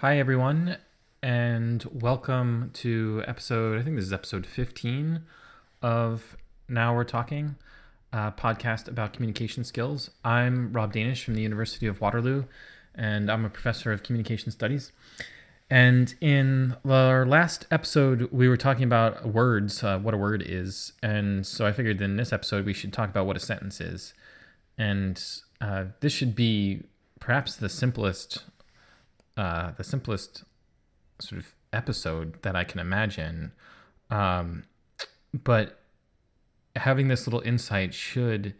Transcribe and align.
Hi, 0.00 0.20
everyone, 0.20 0.76
and 1.24 1.84
welcome 1.92 2.70
to 2.74 3.24
episode, 3.26 3.80
I 3.80 3.82
think 3.82 3.96
this 3.96 4.04
is 4.04 4.12
episode 4.12 4.46
15 4.46 5.22
of 5.82 6.36
Now 6.68 6.94
We're 6.94 7.02
Talking, 7.02 7.56
a 8.12 8.30
podcast 8.30 8.86
about 8.86 9.12
communication 9.12 9.64
skills. 9.64 10.10
I'm 10.24 10.72
Rob 10.72 10.92
Danisch 10.92 11.24
from 11.24 11.34
the 11.34 11.42
University 11.42 11.88
of 11.88 12.00
Waterloo, 12.00 12.44
and 12.94 13.28
I'm 13.28 13.44
a 13.44 13.50
professor 13.50 13.90
of 13.90 14.04
communication 14.04 14.52
studies. 14.52 14.92
And 15.68 16.14
in 16.20 16.76
our 16.88 17.26
last 17.26 17.66
episode, 17.72 18.28
we 18.30 18.48
were 18.48 18.56
talking 18.56 18.84
about 18.84 19.26
words, 19.26 19.82
uh, 19.82 19.98
what 19.98 20.14
a 20.14 20.16
word 20.16 20.44
is. 20.46 20.92
And 21.02 21.44
so 21.44 21.66
I 21.66 21.72
figured 21.72 22.00
in 22.00 22.16
this 22.16 22.32
episode, 22.32 22.66
we 22.66 22.72
should 22.72 22.92
talk 22.92 23.10
about 23.10 23.26
what 23.26 23.36
a 23.36 23.40
sentence 23.40 23.80
is. 23.80 24.14
And 24.78 25.20
uh, 25.60 25.86
this 25.98 26.12
should 26.12 26.36
be 26.36 26.84
perhaps 27.18 27.56
the 27.56 27.68
simplest 27.68 28.44
uh, 29.38 29.70
the 29.76 29.84
simplest 29.84 30.44
sort 31.20 31.40
of 31.40 31.54
episode 31.72 32.42
that 32.42 32.56
I 32.56 32.64
can 32.64 32.80
imagine. 32.80 33.52
Um, 34.10 34.64
but 35.32 35.80
having 36.74 37.06
this 37.06 37.26
little 37.26 37.40
insight 37.40 37.94
should 37.94 38.54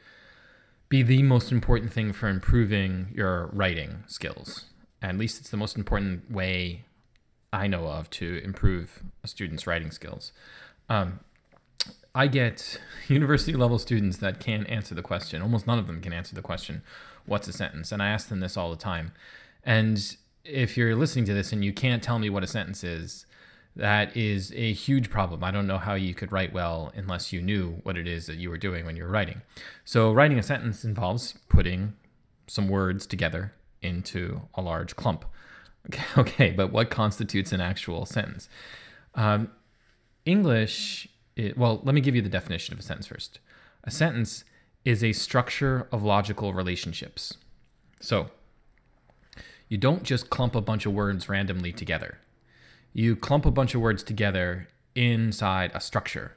be 0.89 1.03
the 1.03 1.23
most 1.25 1.51
important 1.51 1.93
thing 1.93 2.13
for 2.13 2.29
improving 2.29 3.09
your 3.13 3.51
writing 3.53 4.05
skills. 4.07 4.67
At 5.03 5.19
least 5.19 5.41
it's 5.41 5.51
the 5.51 5.57
most 5.57 5.77
important 5.77 6.31
way 6.31 6.85
I 7.53 7.67
know 7.67 7.87
of 7.87 8.09
to 8.11 8.41
improve 8.45 9.03
a 9.25 9.29
student's 9.29 9.67
writing 9.67 9.91
skills. 9.91 10.33
Um, 10.89 11.21
I 12.15 12.29
get 12.29 12.81
university 13.09 13.55
level 13.55 13.81
students 13.81 14.19
that 14.19 14.39
can't 14.39 14.69
answer 14.71 14.95
the 14.95 15.03
question. 15.03 15.43
Almost 15.43 15.67
none 15.67 15.79
of 15.79 15.89
them 15.89 16.01
can 16.01 16.13
answer 16.13 16.37
the 16.37 16.43
question, 16.43 16.83
what's 17.27 17.49
a 17.49 17.53
sentence? 17.53 17.91
And 17.91 18.01
I 18.01 18.09
ask 18.11 18.29
them 18.29 18.41
this 18.41 18.57
all 18.57 18.71
the 18.71 18.77
time. 18.77 19.13
And 19.65 20.17
if 20.45 20.77
you're 20.77 20.97
listening 20.97 21.25
to 21.27 21.35
this 21.35 21.53
and 21.53 21.65
you 21.65 21.73
can't 21.73 22.03
tell 22.03 22.19
me 22.19 22.31
what 22.31 22.43
a 22.43 22.47
sentence 22.47 22.83
is, 22.85 23.27
that 23.77 24.17
is 24.17 24.53
a 24.55 24.73
huge 24.73 25.09
problem. 25.09 25.45
I 25.45 25.51
don't 25.51 25.67
know 25.67 25.79
how 25.79 25.95
you 25.95 26.13
could 26.13 26.33
write 26.33 26.53
well 26.53 26.93
unless 26.97 27.33
you 27.33 27.41
knew 27.41 27.81
what 27.85 27.97
it 27.97 28.09
is 28.09 28.27
that 28.27 28.37
you 28.37 28.51
were 28.51 28.59
doing 28.59 28.85
when 28.85 28.97
you 28.97 29.05
were 29.05 29.11
writing. 29.11 29.43
So, 29.85 30.13
writing 30.13 30.39
a 30.39 30.43
sentence 30.43 30.85
involves 30.85 31.35
putting 31.49 31.95
some 32.49 32.69
words 32.69 33.07
together 33.07 33.53
into 33.81 34.43
a 34.55 34.63
large 34.63 34.97
clump. 34.97 35.25
Okay, 35.87 36.05
okay 36.19 36.51
but 36.51 36.73
what 36.73 36.91
constitutes 36.91 37.53
an 37.53 37.61
actual 37.61 38.05
sentence? 38.05 38.49
Um, 39.15 39.53
English, 40.25 41.09
well, 41.57 41.81
let 41.85 41.95
me 41.95 42.01
give 42.01 42.17
you 42.17 42.23
the 42.23 42.29
definition 42.29 42.75
of 42.75 42.81
a 42.81 42.83
sentence 42.83 43.07
first. 43.07 43.39
A 43.85 43.91
sentence 43.91 44.45
is 44.85 45.05
a 45.05 45.13
structure 45.13 45.87
of 45.93 46.03
logical 46.03 46.53
relationships. 46.53 47.37
So, 48.01 48.31
you 49.69 49.79
don't 49.79 50.03
just 50.03 50.31
clump 50.31 50.55
a 50.55 50.61
bunch 50.61 50.87
of 50.87 50.93
words 50.93 51.29
randomly 51.29 51.73
together. 51.73 52.19
You 52.93 53.17
clump 53.17 53.45
a 53.47 53.51
bunch 53.51 53.75
of 53.75 53.81
words 53.81 54.03
together 54.03 54.69
inside 54.95 55.71
a 55.75 55.81
structure, 55.81 56.33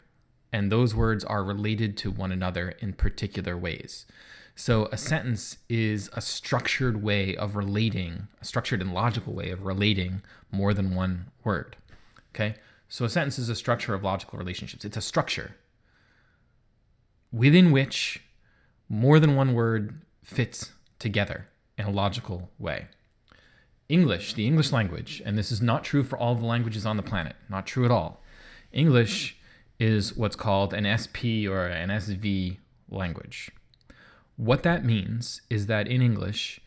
and 0.52 0.72
those 0.72 0.94
words 0.94 1.24
are 1.24 1.44
related 1.44 1.98
to 1.98 2.12
one 2.12 2.32
another 2.32 2.76
in 2.80 2.94
particular 2.94 3.58
ways. 3.58 4.06
So, 4.54 4.88
a 4.92 4.98
sentence 4.98 5.58
is 5.70 6.10
a 6.14 6.22
structured 6.22 7.02
way 7.02 7.36
of 7.36 7.56
relating, 7.56 8.28
a 8.42 8.46
structured 8.46 8.82
and 8.82 8.94
logical 8.94 9.34
way 9.34 9.50
of 9.50 9.66
relating 9.66 10.22
more 10.52 10.74
than 10.74 10.94
one 10.94 11.32
word. 11.44 11.78
Okay? 12.36 12.56
So, 12.90 13.06
a 13.06 13.10
sentence 13.10 13.40
is 13.40 13.48
a 13.48 13.56
structure 13.56 13.94
of 13.94 14.04
logical 14.04 14.38
relationships. 14.38 14.84
It's 14.84 14.98
a 14.98 15.02
structure 15.02 15.56
within 17.32 17.72
which 17.72 18.22
more 18.90 19.20
than 19.20 19.36
one 19.36 19.54
word 19.54 20.02
fits 20.22 20.74
together 21.00 21.48
in 21.78 21.86
a 21.86 21.92
logical 21.92 22.52
way. 22.60 22.88
English, 23.92 24.36
the 24.36 24.48
English 24.48 24.72
language, 24.72 25.22
and 25.26 25.38
this 25.38 25.52
is 25.52 25.62
not 25.62 25.84
true 25.84 26.02
for 26.02 26.18
all 26.18 26.34
the 26.34 26.46
languages 26.46 26.86
on 26.86 26.96
the 26.96 27.04
planet, 27.04 27.36
not 27.50 27.68
true 27.68 27.84
at 27.84 27.92
all. 27.92 28.24
English 28.72 29.38
is 29.80 30.16
what's 30.16 30.36
called 30.36 30.74
an 30.74 30.86
SP 30.88 31.44
or 31.50 31.66
an 31.66 31.90
SV 31.90 32.58
language. 32.90 33.52
What 34.38 34.64
that 34.64 34.86
means 34.86 35.42
is 35.50 35.66
that 35.66 35.88
in 35.88 36.02
English, 36.02 36.62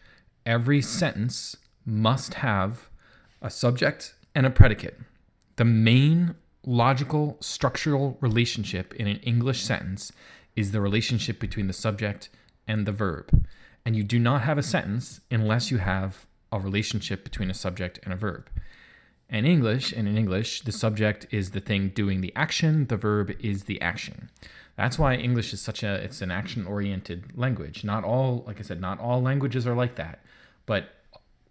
every 0.45 0.83
sentence 0.83 1.57
must 1.87 2.35
have 2.35 2.91
a 3.41 3.49
subject 3.49 4.15
and 4.35 4.45
a 4.45 4.51
predicate. 4.51 5.01
The 5.57 5.65
main 5.65 6.35
logical 6.67 7.39
structural 7.41 8.19
relationship 8.21 8.95
in 8.95 9.07
an 9.07 9.19
English 9.19 9.63
sentence 9.63 10.13
is 10.57 10.73
the 10.73 10.81
relationship 10.81 11.41
between 11.41 11.69
the 11.69 11.73
subject 11.73 12.29
and 12.69 12.85
the 12.85 12.93
verb. 12.93 13.47
And 13.87 13.97
you 13.97 14.03
do 14.03 14.19
not 14.19 14.43
have 14.43 14.59
a 14.59 14.63
sentence 14.63 15.21
unless 15.31 15.71
you 15.71 15.79
have 15.79 16.27
a 16.55 16.59
relationship 16.61 17.25
between 17.25 17.51
a 17.51 17.55
subject 17.55 17.99
and 18.05 18.13
a 18.13 18.17
verb. 18.17 18.49
In 19.29 19.45
English, 19.45 19.93
and 19.93 20.07
in 20.07 20.17
English, 20.17 20.63
the 20.63 20.73
subject 20.73 21.27
is 21.31 21.51
the 21.51 21.61
thing 21.61 21.89
doing 21.89 22.21
the 22.21 22.33
action, 22.37 22.87
the 22.87 22.97
verb 22.97 23.35
is 23.41 23.65
the 23.65 23.81
action. 23.81 24.31
That's 24.77 24.99
why 24.99 25.15
English 25.15 25.53
is 25.53 25.61
such 25.61 25.83
a 25.83 25.95
it's 25.95 26.21
an 26.21 26.31
action-oriented 26.31 27.37
language. 27.37 27.85
Not 27.85 28.05
all, 28.05 28.45
like 28.47 28.59
I 28.59 28.63
said, 28.63 28.81
not 28.81 29.01
all 29.01 29.23
languages 29.23 29.67
are 29.67 29.75
like 29.75 29.97
that. 29.97 30.21
But 30.67 30.91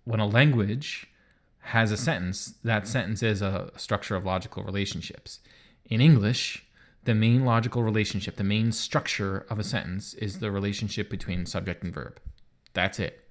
when 0.03 0.19
a 0.19 0.27
language 0.27 1.07
has 1.59 1.91
a 1.91 1.97
sentence, 1.97 2.53
that 2.63 2.87
sentence 2.87 3.23
is 3.23 3.41
a 3.41 3.71
structure 3.77 4.15
of 4.15 4.25
logical 4.25 4.63
relationships. 4.63 5.39
In 5.85 6.01
English, 6.01 6.65
the 7.05 7.15
main 7.15 7.45
logical 7.45 7.83
relationship, 7.83 8.35
the 8.35 8.43
main 8.43 8.71
structure 8.71 9.45
of 9.49 9.59
a 9.59 9.63
sentence 9.63 10.13
is 10.15 10.39
the 10.39 10.51
relationship 10.51 11.09
between 11.09 11.45
subject 11.45 11.83
and 11.83 11.93
verb. 11.93 12.19
That's 12.73 12.99
it. 12.99 13.25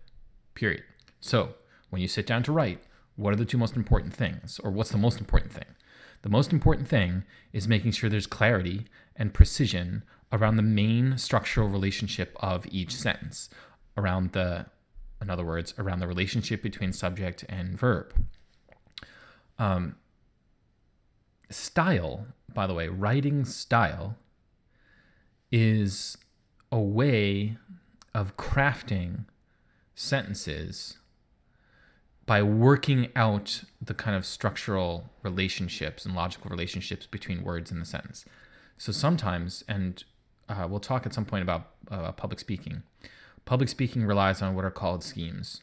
Period. 0.55 0.85
So, 1.21 1.55
when 1.93 2.01
you 2.01 2.09
sit 2.09 2.27
down 2.27 2.43
to 2.43 2.53
write, 2.53 2.79
what 3.17 3.35
are 3.35 3.37
the 3.37 3.45
two 3.45 3.59
most 3.59 3.77
important 3.77 4.15
things? 4.15 4.59
Or 4.65 4.71
what's 4.71 4.89
the 4.89 4.97
most 4.97 5.21
important 5.21 5.53
thing? 5.53 5.77
The 6.23 6.31
most 6.31 6.51
important 6.51 6.89
thing 6.89 7.25
is 7.53 7.69
making 7.69 7.93
sure 7.93 8.09
there's 8.09 8.27
clarity 8.27 8.87
and 9.15 9.35
precision 9.35 10.03
around 10.33 10.57
the 10.57 10.63
main 10.63 11.19
structural 11.19 11.69
relationship 11.69 12.35
of 12.41 12.67
each 12.71 12.95
sentence, 12.95 13.51
around 13.95 14.33
the, 14.33 14.65
in 15.21 15.29
other 15.29 15.45
words, 15.45 15.75
around 15.77 15.99
the 15.99 16.07
relationship 16.07 16.63
between 16.63 16.95
subject 16.95 17.45
and 17.51 17.79
verb. 17.79 18.15
Um, 19.59 19.97
style, 21.51 22.25
by 22.55 22.67
the 22.67 22.73
way, 22.73 22.89
writing 22.89 23.45
style 23.45 24.17
is 25.51 26.17
a 26.71 26.81
way 26.81 27.59
of 28.15 28.39
crafting 28.39 29.27
sentences 29.95 30.97
by 32.27 32.43
working 32.43 33.09
out 33.17 33.63
the 33.81 33.95
kind 33.95 34.17
of 34.17 34.25
structural 34.25 35.11
relationships 35.23 36.05
and 36.05 36.15
logical 36.15 36.51
relationships 36.51 37.07
between 37.07 37.43
words 37.43 37.71
in 37.71 37.79
the 37.79 37.85
sentence. 37.85 38.25
So 38.79 38.93
sometimes, 38.93 39.65
and 39.69 40.03
uh, 40.49 40.67
we'll 40.69 40.81
talk 40.81 41.07
at 41.07 41.15
some 41.15 41.25
point 41.25 41.43
about 41.43 41.71
uh, 41.91 42.13
public 42.13 42.41
speaking, 42.41 42.83
public 43.45 43.69
speaking 43.69 44.05
relies 44.05 44.41
on 44.41 44.55
what 44.55 44.65
are 44.65 44.71
called 44.71 45.03
schemes. 45.03 45.63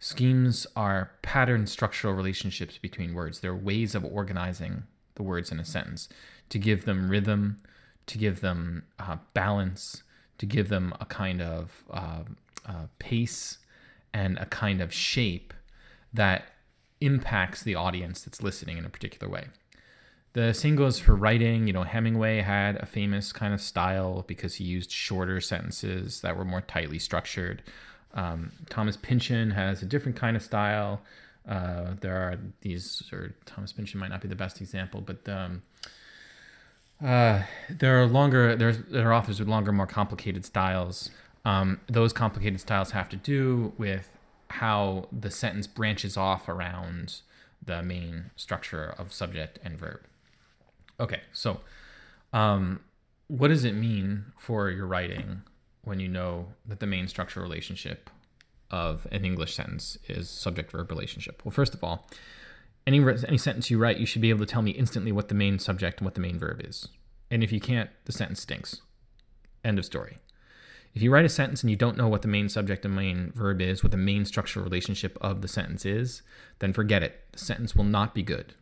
Schemes 0.00 0.66
are 0.76 1.10
pattern 1.22 1.66
structural 1.66 2.14
relationships 2.14 2.78
between 2.78 3.14
words. 3.14 3.40
They're 3.40 3.54
ways 3.54 3.94
of 3.94 4.04
organizing 4.04 4.84
the 5.16 5.22
words 5.22 5.50
in 5.50 5.58
a 5.58 5.64
sentence 5.64 6.08
to 6.48 6.58
give 6.58 6.84
them 6.84 7.10
rhythm, 7.10 7.58
to 8.06 8.16
give 8.16 8.40
them 8.40 8.84
uh, 8.98 9.16
balance, 9.34 10.02
to 10.38 10.46
give 10.46 10.68
them 10.68 10.94
a 11.00 11.04
kind 11.04 11.42
of 11.42 11.84
uh, 11.90 12.22
uh, 12.64 12.86
pace 12.98 13.58
and 14.14 14.38
a 14.38 14.46
kind 14.46 14.80
of 14.80 14.92
shape 14.92 15.52
that 16.12 16.44
impacts 17.00 17.62
the 17.62 17.74
audience 17.74 18.22
that's 18.22 18.42
listening 18.42 18.78
in 18.78 18.84
a 18.84 18.88
particular 18.88 19.32
way. 19.32 19.46
The 20.32 20.52
same 20.52 20.76
goes 20.76 20.98
for 20.98 21.14
writing. 21.14 21.66
You 21.66 21.72
know, 21.72 21.84
Hemingway 21.84 22.42
had 22.42 22.76
a 22.76 22.86
famous 22.86 23.32
kind 23.32 23.54
of 23.54 23.60
style 23.60 24.24
because 24.26 24.56
he 24.56 24.64
used 24.64 24.90
shorter 24.90 25.40
sentences 25.40 26.20
that 26.20 26.36
were 26.36 26.44
more 26.44 26.60
tightly 26.60 26.98
structured. 26.98 27.62
Um, 28.14 28.52
Thomas 28.68 28.96
Pynchon 28.96 29.50
has 29.52 29.82
a 29.82 29.86
different 29.86 30.16
kind 30.16 30.36
of 30.36 30.42
style. 30.42 31.02
Uh, 31.48 31.94
there 32.00 32.16
are 32.16 32.38
these, 32.60 33.02
or 33.12 33.34
Thomas 33.46 33.72
Pynchon 33.72 33.98
might 33.98 34.10
not 34.10 34.20
be 34.20 34.28
the 34.28 34.36
best 34.36 34.60
example, 34.60 35.00
but 35.00 35.26
um, 35.28 35.62
uh, 37.04 37.42
there 37.70 38.02
are 38.02 38.06
longer. 38.06 38.54
There's 38.54 38.78
there 38.90 39.08
are 39.08 39.14
authors 39.14 39.38
with 39.38 39.48
longer, 39.48 39.72
more 39.72 39.86
complicated 39.86 40.44
styles. 40.44 41.10
Um, 41.44 41.80
those 41.86 42.12
complicated 42.12 42.60
styles 42.60 42.90
have 42.90 43.08
to 43.10 43.16
do 43.16 43.72
with 43.78 44.17
how 44.50 45.08
the 45.12 45.30
sentence 45.30 45.66
branches 45.66 46.16
off 46.16 46.48
around 46.48 47.20
the 47.64 47.82
main 47.82 48.30
structure 48.36 48.94
of 48.98 49.12
subject 49.12 49.58
and 49.62 49.78
verb. 49.78 50.00
Okay, 51.00 51.20
so 51.32 51.60
Um, 52.32 52.80
what 53.28 53.48
does 53.48 53.64
it 53.64 53.72
mean 53.72 54.26
for 54.38 54.70
your 54.70 54.86
writing 54.86 55.42
when 55.82 56.00
you 56.00 56.08
know 56.08 56.48
that 56.66 56.80
the 56.80 56.86
main 56.86 57.08
structural 57.08 57.42
relationship 57.42 58.10
of 58.70 59.06
an 59.10 59.24
English 59.24 59.54
sentence 59.54 59.98
is 60.08 60.28
subject 60.28 60.70
verb 60.70 60.90
relationship? 60.90 61.42
Well, 61.44 61.52
first 61.52 61.74
of 61.74 61.82
all, 61.82 62.08
any 62.86 63.00
any 63.00 63.38
sentence 63.38 63.70
you 63.70 63.78
write, 63.78 63.98
you 63.98 64.06
should 64.06 64.22
be 64.22 64.30
able 64.30 64.40
to 64.40 64.52
tell 64.52 64.62
me 64.62 64.72
instantly 64.72 65.12
what 65.12 65.28
the 65.28 65.34
main 65.34 65.58
subject 65.58 66.00
and 66.00 66.04
what 66.06 66.14
the 66.14 66.20
main 66.20 66.38
verb 66.38 66.60
is. 66.64 66.88
And 67.30 67.42
if 67.42 67.52
you 67.52 67.60
can't, 67.60 67.90
the 68.04 68.12
sentence 68.12 68.40
stinks. 68.42 68.80
End 69.64 69.78
of 69.78 69.84
story. 69.84 70.18
If 70.94 71.02
you 71.02 71.12
write 71.12 71.24
a 71.24 71.28
sentence 71.28 71.62
and 71.62 71.70
you 71.70 71.76
don't 71.76 71.96
know 71.96 72.08
what 72.08 72.22
the 72.22 72.28
main 72.28 72.48
subject 72.48 72.84
and 72.84 72.94
main 72.94 73.32
verb 73.34 73.60
is, 73.60 73.82
what 73.82 73.92
the 73.92 73.96
main 73.96 74.24
structural 74.24 74.64
relationship 74.64 75.16
of 75.20 75.42
the 75.42 75.48
sentence 75.48 75.84
is, 75.84 76.22
then 76.58 76.72
forget 76.72 77.02
it. 77.02 77.20
The 77.32 77.38
sentence 77.38 77.76
will 77.76 77.84
not 77.84 78.14
be 78.14 78.22
good. 78.22 78.54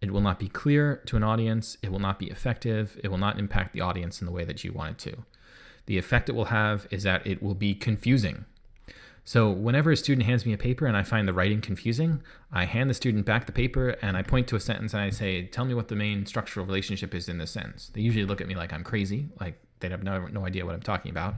It 0.00 0.10
will 0.10 0.20
not 0.20 0.38
be 0.38 0.48
clear 0.48 1.02
to 1.06 1.16
an 1.16 1.22
audience. 1.22 1.78
It 1.82 1.90
will 1.90 1.98
not 1.98 2.18
be 2.18 2.26
effective. 2.26 2.98
It 3.02 3.08
will 3.08 3.18
not 3.18 3.38
impact 3.38 3.72
the 3.72 3.80
audience 3.80 4.20
in 4.20 4.26
the 4.26 4.32
way 4.32 4.44
that 4.44 4.64
you 4.64 4.72
want 4.72 4.90
it 4.90 5.10
to. 5.10 5.24
The 5.86 5.98
effect 5.98 6.28
it 6.28 6.34
will 6.34 6.46
have 6.46 6.86
is 6.90 7.04
that 7.04 7.26
it 7.26 7.42
will 7.42 7.54
be 7.54 7.74
confusing. 7.74 8.44
So, 9.24 9.50
whenever 9.50 9.90
a 9.90 9.96
student 9.96 10.26
hands 10.26 10.46
me 10.46 10.52
a 10.52 10.58
paper 10.58 10.86
and 10.86 10.96
I 10.96 11.02
find 11.02 11.26
the 11.26 11.32
writing 11.32 11.60
confusing, 11.60 12.22
I 12.52 12.64
hand 12.64 12.88
the 12.88 12.94
student 12.94 13.26
back 13.26 13.46
the 13.46 13.52
paper 13.52 13.96
and 14.00 14.16
I 14.16 14.22
point 14.22 14.46
to 14.48 14.56
a 14.56 14.60
sentence 14.60 14.94
and 14.94 15.02
I 15.02 15.10
say, 15.10 15.46
Tell 15.46 15.64
me 15.64 15.74
what 15.74 15.88
the 15.88 15.96
main 15.96 16.26
structural 16.26 16.64
relationship 16.64 17.12
is 17.12 17.28
in 17.28 17.38
this 17.38 17.50
sentence. 17.50 17.90
They 17.92 18.02
usually 18.02 18.24
look 18.24 18.40
at 18.40 18.46
me 18.46 18.54
like 18.54 18.72
I'm 18.72 18.84
crazy, 18.84 19.28
like 19.40 19.60
they'd 19.80 19.90
have 19.90 20.02
no, 20.02 20.26
no 20.26 20.46
idea 20.46 20.64
what 20.64 20.74
I'm 20.74 20.82
talking 20.82 21.10
about. 21.10 21.36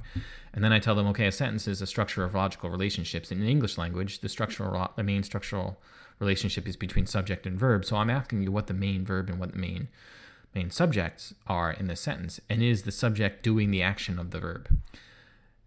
And 0.52 0.64
then 0.64 0.73
I 0.73 0.79
tell 0.79 0.94
them, 0.94 1.06
Okay, 1.08 1.26
a 1.26 1.32
sentence 1.32 1.69
is 1.69 1.82
a 1.82 1.87
structure 1.87 2.25
of 2.25 2.35
logical 2.35 2.70
relationships. 2.70 3.31
In 3.31 3.40
the 3.40 3.50
English 3.50 3.79
language, 3.79 4.20
the 4.20 4.29
structural, 4.29 4.93
the 4.96 5.02
main 5.02 5.23
structural 5.23 5.81
relationship 6.19 6.67
is 6.67 6.76
between 6.76 7.06
subject 7.06 7.46
and 7.46 7.58
verb. 7.58 7.85
So, 7.85 7.96
I'm 7.96 8.11
asking 8.11 8.43
you 8.43 8.52
what 8.52 8.67
the 8.67 8.75
main 8.75 9.05
verb 9.05 9.29
and 9.29 9.38
what 9.38 9.52
the 9.52 9.58
main 9.58 9.88
main 10.55 10.70
subjects 10.70 11.35
are 11.46 11.70
in 11.70 11.87
this 11.87 12.00
sentence, 12.00 12.40
and 12.49 12.62
is 12.62 12.82
the 12.82 12.93
subject 12.93 13.43
doing 13.43 13.70
the 13.70 13.82
action 13.82 14.19
of 14.19 14.31
the 14.31 14.41
verb? 14.41 14.69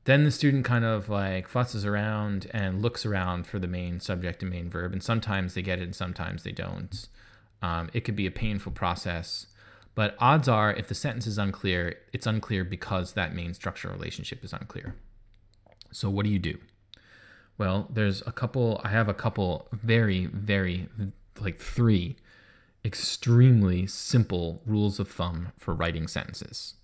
Then 0.06 0.24
the 0.24 0.32
student 0.32 0.66
kind 0.66 0.84
of 0.84 1.10
like 1.10 1.48
fusses 1.48 1.86
around 1.86 2.50
and 2.52 2.82
looks 2.82 3.06
around 3.06 3.46
for 3.46 3.60
the 3.60 3.68
main 3.68 4.00
subject 4.00 4.42
and 4.42 4.52
main 4.52 4.70
verb, 4.70 4.94
and 4.94 5.04
sometimes 5.04 5.54
they 5.54 5.62
get 5.62 5.80
it 5.80 5.84
and 5.84 5.96
sometimes 5.96 6.44
they 6.44 6.52
don't. 6.52 7.08
Um, 7.62 7.90
it 7.94 8.02
could 8.02 8.16
be 8.16 8.26
a 8.26 8.32
painful 8.32 8.72
process, 8.72 9.46
but 9.96 10.16
odds 10.20 10.48
are 10.48 10.74
if 10.74 10.88
the 10.88 10.96
sentence 10.96 11.28
is 11.28 11.38
unclear, 11.38 11.98
it's 12.14 12.26
unclear 12.26 12.64
because 12.64 13.14
that 13.14 13.36
main 13.36 13.54
structural 13.54 13.94
relationship 13.94 14.44
is 14.44 14.54
unclear. 14.54 14.96
So, 15.92 16.10
what 16.10 16.26
do 16.26 16.32
you 16.32 16.40
do? 16.40 16.58
Well, 17.58 17.88
there's 17.92 18.24
a 18.26 18.32
couple, 18.32 18.82
I 18.84 18.90
have 18.90 19.10
a 19.10 19.14
couple 19.14 19.68
very, 19.72 20.26
very, 20.28 20.88
like 21.40 21.60
three 21.60 22.16
extremely 22.84 23.86
simple 23.86 24.62
rules 24.66 25.00
of 25.00 25.08
thumb 25.08 25.52
for 25.58 25.76
writing 25.76 26.08
sentences 26.08 26.76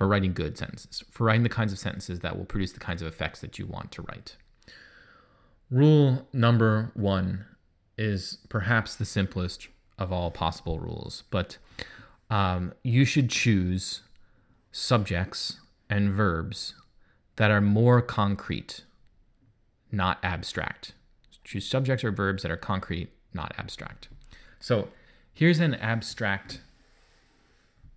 for 0.00 0.08
writing 0.08 0.32
good 0.32 0.56
sentences, 0.56 1.04
for 1.10 1.24
writing 1.24 1.42
the 1.42 1.50
kinds 1.50 1.74
of 1.74 1.78
sentences 1.78 2.20
that 2.20 2.34
will 2.34 2.46
produce 2.46 2.72
the 2.72 2.80
kinds 2.80 3.02
of 3.02 3.08
effects 3.08 3.42
that 3.42 3.58
you 3.58 3.66
want 3.66 3.92
to 3.92 4.00
write. 4.00 4.34
Rule 5.70 6.26
number 6.32 6.90
one 6.94 7.44
is 7.98 8.38
perhaps 8.48 8.96
the 8.96 9.04
simplest 9.04 9.68
of 9.98 10.10
all 10.10 10.30
possible 10.30 10.80
rules, 10.80 11.24
but 11.30 11.58
um, 12.30 12.72
you 12.82 13.04
should 13.04 13.28
choose 13.28 14.02
subjects 14.72 15.58
and 15.88 16.12
verbs 16.12 16.74
that 17.36 17.50
are 17.50 17.60
more 17.60 18.00
concrete, 18.00 18.84
not 19.90 20.18
abstract. 20.22 20.92
Choose 21.42 21.66
subjects 21.66 22.04
or 22.04 22.12
verbs 22.12 22.42
that 22.42 22.52
are 22.52 22.56
concrete, 22.56 23.10
not 23.34 23.52
abstract. 23.58 24.08
So 24.60 24.88
here's 25.32 25.58
an 25.58 25.74
abstract 25.74 26.60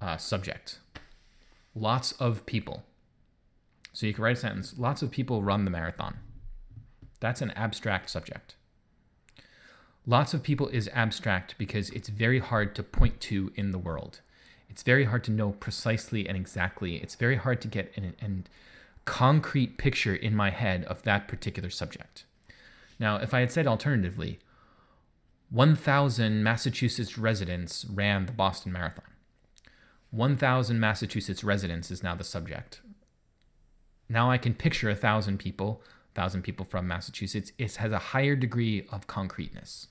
uh, 0.01 0.18
subject 0.18 0.79
lots 1.75 2.12
of 2.13 2.45
people. 2.45 2.83
So 3.94 4.06
you 4.06 4.13
can 4.13 4.24
write 4.24 4.38
a 4.38 4.39
sentence 4.39 4.75
lots 4.77 5.01
of 5.01 5.12
people 5.12 5.44
run 5.44 5.65
the 5.65 5.71
marathon. 5.71 6.18
That's 7.19 7.41
an 7.41 7.51
abstract 7.51 8.09
subject. 8.09 8.56
Lots 10.05 10.33
of 10.33 10.44
people 10.44 10.67
is 10.67 10.89
abstract 10.94 11.55
because 11.57 11.89
it's 11.91 12.09
very 12.09 12.39
hard 12.39 12.75
to 12.75 12.83
point 12.83 13.21
to 13.21 13.53
in 13.55 13.71
the 13.71 13.77
world. 13.77 14.19
It's 14.69 14.83
very 14.83 15.05
hard 15.05 15.23
to 15.25 15.31
know 15.31 15.51
precisely 15.51 16.27
and 16.27 16.35
exactly. 16.35 16.97
It's 16.97 17.15
very 17.15 17.38
hard 17.38 17.61
to 17.61 17.67
get 17.69 17.91
an, 17.95 18.13
an 18.19 18.47
concrete 19.05 19.77
picture 19.77 20.15
in 20.15 20.35
my 20.35 20.50
head 20.50 20.83
of 20.85 21.03
that 21.03 21.27
particular 21.27 21.69
subject. 21.69 22.25
Now, 23.00 23.17
if 23.17 23.33
I 23.33 23.39
had 23.41 23.51
said 23.51 23.65
alternatively, 23.65 24.39
1,000 25.50 26.44
Massachusetts 26.44 27.17
residents 27.17 27.85
ran 27.85 28.25
the 28.25 28.31
Boston 28.31 28.71
Marathon. 28.71 29.05
1,000 30.11 30.79
Massachusetts 30.79 31.44
residents 31.44 31.91
is 31.91 32.03
now 32.03 32.15
the 32.15 32.23
subject. 32.23 32.81
Now 34.09 34.29
I 34.29 34.38
can 34.38 34.53
picture 34.53 34.89
a 34.89 34.95
thousand 34.95 35.38
people, 35.38 35.81
thousand 36.13 36.41
people 36.41 36.65
from 36.65 36.88
Massachusetts. 36.88 37.51
It 37.57 37.75
has 37.75 37.91
a 37.91 38.00
higher 38.00 38.35
degree 38.35 38.85
of 38.91 39.07
concreteness. 39.07 39.88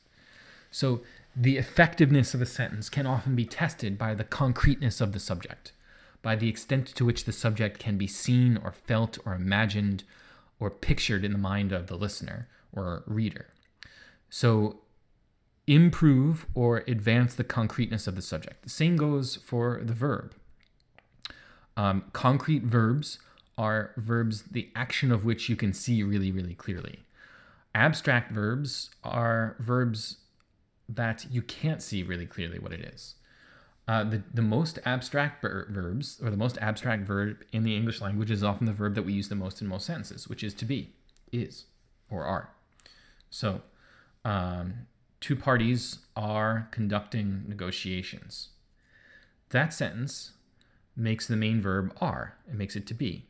So 0.73 1.03
the 1.37 1.59
effectiveness 1.59 2.35
of 2.35 2.43
a 2.43 2.47
sentence 2.47 2.89
can 2.89 3.07
often 3.07 3.37
be 3.37 3.45
tested 3.45 3.97
by 3.97 4.15
the 4.15 4.25
concreteness 4.25 5.01
of 5.01 5.13
the 5.13 5.21
subject, 5.21 5.73
by 6.23 6.35
the 6.35 6.49
extent 6.49 6.87
to 6.89 7.05
which 7.05 7.25
the 7.25 7.33
subject 7.33 7.79
can 7.79 7.97
be 7.97 8.09
seen 8.09 8.57
or 8.57 8.73
felt 8.73 9.19
or 9.25 9.35
imagined 9.35 10.03
or 10.59 10.71
pictured 10.71 11.25
in 11.25 11.33
the 11.33 11.39
mind 11.39 11.73
of 11.73 11.87
the 11.87 11.97
listener 11.97 12.49
or 12.73 13.05
reader. 13.07 13.47
So 14.31 14.81
improve 15.67 16.47
or 16.55 16.85
advance 16.89 17.35
the 17.35 17.45
concreteness 17.45 18.07
of 18.07 18.17
the 18.17 18.23
subject. 18.23 18.63
The 18.63 18.71
same 18.71 18.97
goes 18.97 19.37
for 19.37 19.81
the 19.85 19.93
verb. 19.93 20.35
Um, 21.77 22.05
concrete 22.13 22.65
verbs 22.65 23.19
are 23.59 23.93
verbs 23.97 24.43
the 24.43 24.71
action 24.75 25.13
of 25.13 25.25
which 25.25 25.49
you 25.49 25.57
can 25.57 25.73
see 25.73 26.03
really, 26.03 26.33
really 26.33 26.55
clearly. 26.55 27.01
Abstract 27.75 28.33
verbs 28.33 28.91
are 29.05 29.57
verbs 29.59 30.19
that 30.89 31.27
you 31.31 31.43
can't 31.43 31.83
see 31.83 32.03
really 32.03 32.27
clearly 32.27 32.59
what 32.59 32.73
it 32.73 32.81
is. 32.81 33.15
Uh, 33.89 34.05
the, 34.05 34.23
the 34.33 34.43
most 34.43 34.79
abstract 34.85 35.43
ver- 35.43 35.67
verbs, 35.71 36.21
or 36.23 36.31
the 36.31 36.37
most 36.37 36.57
abstract 36.59 37.05
verb 37.05 37.39
in 37.53 37.65
the 37.65 37.77
English 37.77 38.01
language, 38.01 38.31
is 38.31 38.45
often 38.45 38.67
the 38.67 38.73
verb 38.73 38.95
that 38.95 39.03
we 39.03 39.13
use 39.13 39.29
the 39.29 39.35
most 39.35 39.61
in 39.61 39.67
most 39.67 39.87
sentences, 39.87 40.29
which 40.29 40.45
is 40.45 40.55
to 40.55 40.65
be, 40.65 40.93
is, 41.33 41.65
or 42.09 42.25
are. 42.25 42.51
So, 43.31 43.63
um, 44.25 44.87
two 45.21 45.35
parties 45.35 45.99
are 46.15 46.69
conducting 46.71 47.45
negotiations. 47.49 48.51
That 49.51 49.73
sentence 49.73 50.33
makes 50.97 51.27
the 51.27 51.37
main 51.37 51.61
verb 51.61 51.93
are, 52.01 52.37
it 52.49 52.55
makes 52.55 52.77
it 52.77 52.87
to 52.87 52.95
be. 52.95 53.27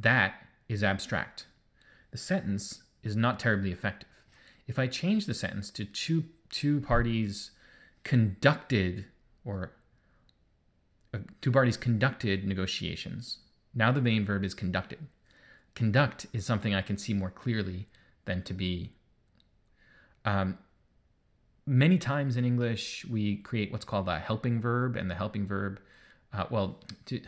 That 0.00 0.34
is 0.68 0.82
abstract. 0.82 1.46
The 2.10 2.18
sentence 2.18 2.82
is 3.02 3.14
not 3.14 3.38
terribly 3.38 3.70
effective. 3.70 4.08
If 4.66 4.78
I 4.78 4.88
change 4.88 5.26
the 5.26 5.34
sentence 5.34 5.70
to 5.72 5.84
two, 5.84 6.24
two 6.50 6.80
parties 6.80 7.50
conducted 8.04 9.06
or 9.44 9.72
uh, 11.14 11.18
two 11.40 11.52
parties 11.52 11.76
conducted 11.76 12.46
negotiations, 12.46 13.38
now 13.74 13.92
the 13.92 14.00
main 14.00 14.24
verb 14.24 14.44
is 14.44 14.54
conducted. 14.54 14.98
Conduct 15.74 16.26
is 16.32 16.46
something 16.46 16.74
I 16.74 16.82
can 16.82 16.96
see 16.96 17.14
more 17.14 17.30
clearly 17.30 17.86
than 18.24 18.42
to 18.42 18.54
be. 18.54 18.92
Um, 20.24 20.58
many 21.66 21.98
times 21.98 22.36
in 22.36 22.44
English, 22.44 23.04
we 23.04 23.36
create 23.36 23.70
what's 23.72 23.84
called 23.84 24.08
a 24.08 24.18
helping 24.18 24.60
verb, 24.60 24.96
and 24.96 25.10
the 25.10 25.14
helping 25.14 25.46
verb, 25.46 25.80
uh, 26.32 26.44
well, 26.50 26.80
to, 27.06 27.20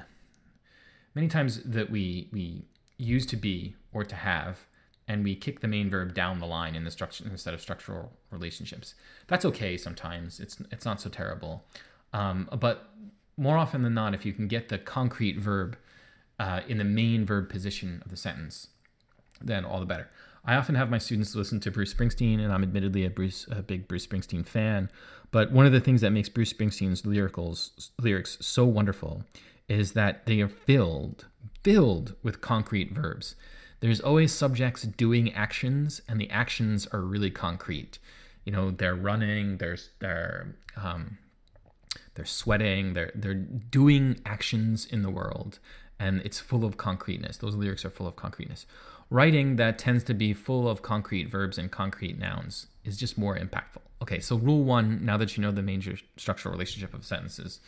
many 1.14 1.28
times 1.28 1.62
that 1.64 1.90
we 1.90 2.28
we 2.32 2.64
use 2.96 3.26
to 3.26 3.36
be 3.36 3.76
or 3.92 4.04
to 4.04 4.14
have, 4.14 4.66
and 5.08 5.24
we 5.24 5.34
kick 5.34 5.60
the 5.60 5.68
main 5.68 5.90
verb 5.90 6.14
down 6.14 6.38
the 6.38 6.46
line 6.46 6.76
in 6.76 6.84
the 6.84 6.90
structure 6.90 7.24
instead 7.28 7.54
of 7.54 7.60
structural 7.60 8.12
relationships. 8.30 8.94
That's 9.26 9.44
okay 9.46 9.76
sometimes. 9.76 10.38
It's 10.38 10.62
it's 10.70 10.84
not 10.84 11.00
so 11.00 11.08
terrible, 11.08 11.64
um, 12.12 12.48
but 12.60 12.90
more 13.36 13.56
often 13.56 13.82
than 13.82 13.94
not, 13.94 14.14
if 14.14 14.26
you 14.26 14.32
can 14.32 14.48
get 14.48 14.68
the 14.68 14.78
concrete 14.78 15.38
verb 15.38 15.76
uh, 16.38 16.60
in 16.68 16.78
the 16.78 16.84
main 16.84 17.24
verb 17.24 17.48
position 17.48 18.02
of 18.04 18.10
the 18.10 18.16
sentence, 18.16 18.68
then 19.40 19.64
all 19.64 19.80
the 19.80 19.86
better. 19.86 20.08
I 20.44 20.54
often 20.54 20.74
have 20.74 20.90
my 20.90 20.98
students 20.98 21.34
listen 21.34 21.60
to 21.60 21.70
Bruce 21.70 21.92
Springsteen, 21.92 22.40
and 22.40 22.52
I'm 22.52 22.62
admittedly 22.62 23.04
a 23.04 23.10
Bruce, 23.10 23.46
a 23.50 23.62
big 23.62 23.86
Bruce 23.86 24.06
Springsteen 24.06 24.46
fan. 24.46 24.90
But 25.30 25.52
one 25.52 25.66
of 25.66 25.72
the 25.72 25.80
things 25.80 26.00
that 26.00 26.10
makes 26.10 26.28
Bruce 26.28 26.52
Springsteen's 26.52 27.02
lyricals 27.02 27.90
lyrics 28.00 28.38
so 28.40 28.64
wonderful 28.64 29.24
is 29.68 29.92
that 29.92 30.26
they 30.26 30.40
are 30.40 30.48
filled, 30.48 31.26
filled 31.62 32.14
with 32.22 32.40
concrete 32.40 32.92
verbs. 32.92 33.34
There's 33.80 34.00
always 34.00 34.32
subjects 34.32 34.82
doing 34.82 35.32
actions, 35.32 36.00
and 36.08 36.20
the 36.20 36.30
actions 36.30 36.86
are 36.92 37.00
really 37.00 37.30
concrete. 37.30 37.98
You 38.44 38.52
know, 38.52 38.70
they're 38.70 38.94
running, 38.94 39.58
they're 39.58 39.78
they're 40.00 40.56
um, 40.76 41.18
they're 42.14 42.24
sweating, 42.24 42.94
they're 42.94 43.12
they're 43.14 43.34
doing 43.34 44.20
actions 44.26 44.84
in 44.84 45.02
the 45.02 45.10
world, 45.10 45.58
and 45.98 46.20
it's 46.22 46.40
full 46.40 46.64
of 46.64 46.76
concreteness. 46.76 47.36
Those 47.36 47.54
lyrics 47.54 47.84
are 47.84 47.90
full 47.90 48.06
of 48.06 48.16
concreteness 48.16 48.66
writing 49.10 49.56
that 49.56 49.78
tends 49.78 50.04
to 50.04 50.14
be 50.14 50.32
full 50.34 50.68
of 50.68 50.82
concrete 50.82 51.30
verbs 51.30 51.58
and 51.58 51.70
concrete 51.70 52.18
nouns 52.18 52.66
is 52.84 52.96
just 52.96 53.16
more 53.16 53.36
impactful. 53.36 53.80
Okay, 54.02 54.20
so 54.20 54.36
rule 54.36 54.62
one, 54.62 55.04
now 55.04 55.16
that 55.16 55.36
you 55.36 55.42
know 55.42 55.50
the 55.50 55.62
major 55.62 55.96
structural 56.16 56.52
relationship 56.52 56.94
of 56.94 57.04
sentences, 57.04 57.60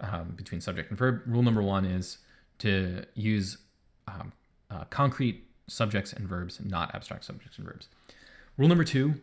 um, 0.00 0.32
between 0.36 0.60
subject 0.60 0.90
and 0.90 0.98
verb. 0.98 1.22
Rule 1.26 1.42
number 1.42 1.62
one 1.62 1.84
is 1.84 2.18
to 2.58 3.04
use 3.14 3.58
um, 4.06 4.32
uh, 4.74 4.84
concrete 4.90 5.46
subjects 5.66 6.12
and 6.12 6.28
verbs, 6.28 6.60
not 6.62 6.94
abstract 6.94 7.24
subjects 7.24 7.58
and 7.58 7.66
verbs. 7.66 7.88
Rule 8.56 8.68
number 8.68 8.84
two 8.84 9.14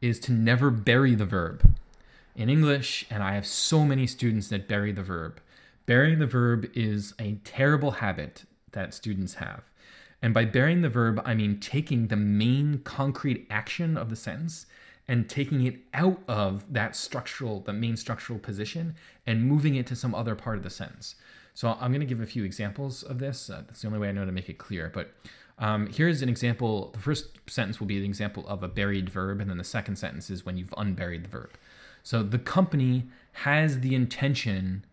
is 0.00 0.18
to 0.20 0.32
never 0.32 0.70
bury 0.70 1.14
the 1.14 1.24
verb. 1.26 1.74
In 2.36 2.48
English, 2.48 3.06
and 3.10 3.22
I 3.22 3.34
have 3.34 3.46
so 3.46 3.84
many 3.84 4.06
students 4.06 4.48
that 4.48 4.68
bury 4.68 4.92
the 4.92 5.02
verb. 5.02 5.40
Burying 5.86 6.18
the 6.18 6.26
verb 6.26 6.68
is 6.74 7.14
a 7.18 7.38
terrible 7.44 7.92
habit 7.92 8.44
that 8.72 8.94
students 8.94 9.34
have. 9.34 9.62
And 10.20 10.32
by 10.32 10.44
burying 10.46 10.82
the 10.82 10.88
verb, 10.88 11.20
I 11.24 11.34
mean 11.34 11.60
taking 11.60 12.08
the 12.08 12.16
main 12.16 12.78
concrete 12.78 13.46
action 13.50 13.96
of 13.96 14.10
the 14.10 14.16
sentence 14.16 14.66
and 15.06 15.28
taking 15.28 15.64
it 15.66 15.76
out 15.92 16.22
of 16.26 16.72
that 16.72 16.96
structural, 16.96 17.60
the 17.60 17.74
main 17.74 17.96
structural 17.96 18.38
position, 18.38 18.94
and 19.26 19.44
moving 19.44 19.74
it 19.74 19.86
to 19.88 19.96
some 19.96 20.14
other 20.14 20.34
part 20.34 20.56
of 20.56 20.62
the 20.62 20.70
sentence. 20.70 21.14
So 21.54 21.76
I'm 21.80 21.92
going 21.92 22.00
to 22.00 22.06
give 22.06 22.20
a 22.20 22.26
few 22.26 22.44
examples 22.44 23.02
of 23.02 23.18
this. 23.20 23.48
Uh, 23.48 23.62
that's 23.66 23.80
the 23.80 23.86
only 23.86 24.00
way 24.00 24.08
I 24.08 24.12
know 24.12 24.24
to 24.24 24.32
make 24.32 24.48
it 24.48 24.58
clear. 24.58 24.90
But 24.92 25.14
um, 25.58 25.86
here's 25.86 26.20
an 26.20 26.28
example. 26.28 26.90
The 26.92 26.98
first 26.98 27.38
sentence 27.48 27.78
will 27.78 27.86
be 27.86 27.96
an 27.96 28.04
example 28.04 28.46
of 28.48 28.62
a 28.62 28.68
buried 28.68 29.08
verb, 29.08 29.40
and 29.40 29.48
then 29.48 29.58
the 29.58 29.64
second 29.64 29.96
sentence 29.96 30.30
is 30.30 30.44
when 30.44 30.56
you've 30.56 30.74
unburied 30.76 31.24
the 31.24 31.28
verb. 31.28 31.50
So 32.02 32.22
the 32.22 32.38
company 32.38 33.04
has 33.32 33.80
the 33.80 33.94
intention 33.94 34.84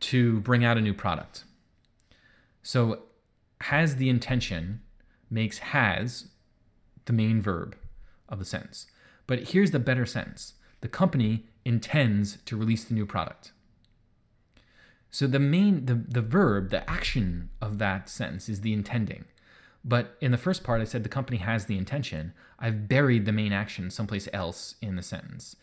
to 0.00 0.40
bring 0.40 0.64
out 0.64 0.76
a 0.76 0.80
new 0.80 0.92
product. 0.92 1.44
So 2.62 3.02
has 3.62 3.96
the 3.96 4.08
intention 4.08 4.82
makes 5.30 5.58
has 5.58 6.28
the 7.06 7.12
main 7.12 7.40
verb 7.40 7.76
of 8.28 8.38
the 8.38 8.44
sentence. 8.44 8.86
But 9.26 9.50
here's 9.50 9.70
the 9.70 9.78
better 9.78 10.04
sentence 10.04 10.54
the 10.80 10.88
company 10.88 11.46
intends 11.64 12.38
to 12.44 12.56
release 12.56 12.84
the 12.84 12.94
new 12.94 13.06
product. 13.06 13.52
So 15.16 15.26
the 15.26 15.38
main 15.38 15.86
the, 15.86 15.94
the 15.94 16.20
verb, 16.20 16.68
the 16.68 16.88
action 16.90 17.48
of 17.62 17.78
that 17.78 18.10
sentence 18.10 18.50
is 18.50 18.60
the 18.60 18.74
intending. 18.74 19.24
But 19.82 20.14
in 20.20 20.30
the 20.30 20.36
first 20.36 20.62
part, 20.62 20.82
I 20.82 20.84
said 20.84 21.04
the 21.04 21.08
company 21.08 21.38
has 21.38 21.64
the 21.64 21.78
intention. 21.78 22.34
I've 22.58 22.86
buried 22.86 23.24
the 23.24 23.32
main 23.32 23.50
action 23.50 23.90
someplace 23.90 24.28
else 24.34 24.74
in 24.82 24.96
the 24.96 25.02
sentence. 25.02 25.56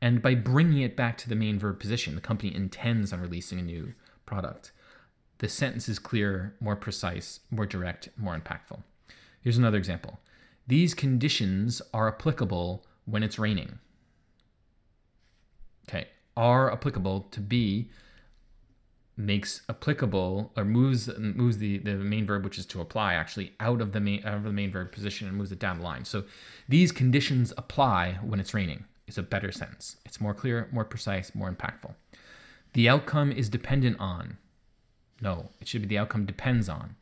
And 0.00 0.22
by 0.22 0.36
bringing 0.36 0.82
it 0.82 0.94
back 0.94 1.18
to 1.18 1.28
the 1.28 1.34
main 1.34 1.58
verb 1.58 1.80
position, 1.80 2.14
the 2.14 2.20
company 2.20 2.54
intends 2.54 3.12
on 3.12 3.20
releasing 3.20 3.58
a 3.58 3.62
new 3.62 3.94
product. 4.26 4.70
The 5.38 5.48
sentence 5.48 5.88
is 5.88 5.98
clearer, 5.98 6.54
more 6.60 6.76
precise, 6.76 7.40
more 7.50 7.66
direct, 7.66 8.10
more 8.16 8.38
impactful. 8.38 8.80
Here's 9.40 9.58
another 9.58 9.78
example. 9.78 10.20
These 10.68 10.94
conditions 10.94 11.82
are 11.92 12.06
applicable 12.06 12.86
when 13.06 13.24
it's 13.24 13.40
raining. 13.40 13.80
Okay, 15.88 16.06
are 16.36 16.72
applicable 16.72 17.22
to 17.32 17.40
be 17.40 17.90
makes 19.20 19.62
applicable 19.68 20.52
or 20.56 20.64
moves 20.64 21.08
moves 21.18 21.58
the, 21.58 21.78
the 21.78 21.94
main 21.96 22.26
verb 22.26 22.44
which 22.44 22.58
is 22.58 22.66
to 22.66 22.80
apply 22.80 23.14
actually 23.14 23.52
out 23.60 23.80
of 23.80 23.92
the 23.92 24.00
main 24.00 24.24
out 24.24 24.34
of 24.34 24.44
the 24.44 24.52
main 24.52 24.70
verb 24.70 24.92
position 24.92 25.28
and 25.28 25.36
moves 25.36 25.52
it 25.52 25.58
down 25.58 25.78
the 25.78 25.84
line. 25.84 26.04
So 26.04 26.24
these 26.68 26.92
conditions 26.92 27.52
apply 27.56 28.18
when 28.22 28.40
it's 28.40 28.54
raining 28.54 28.84
is 29.06 29.18
a 29.18 29.22
better 29.22 29.52
sentence. 29.52 29.96
It's 30.04 30.20
more 30.20 30.34
clear, 30.34 30.68
more 30.72 30.84
precise, 30.84 31.34
more 31.34 31.52
impactful. 31.52 31.94
The 32.72 32.88
outcome 32.88 33.32
is 33.32 33.48
dependent 33.48 33.98
on. 33.98 34.38
No, 35.20 35.50
it 35.60 35.68
should 35.68 35.82
be 35.82 35.88
the 35.88 35.98
outcome 35.98 36.24
depends 36.24 36.68
on. 36.68 36.96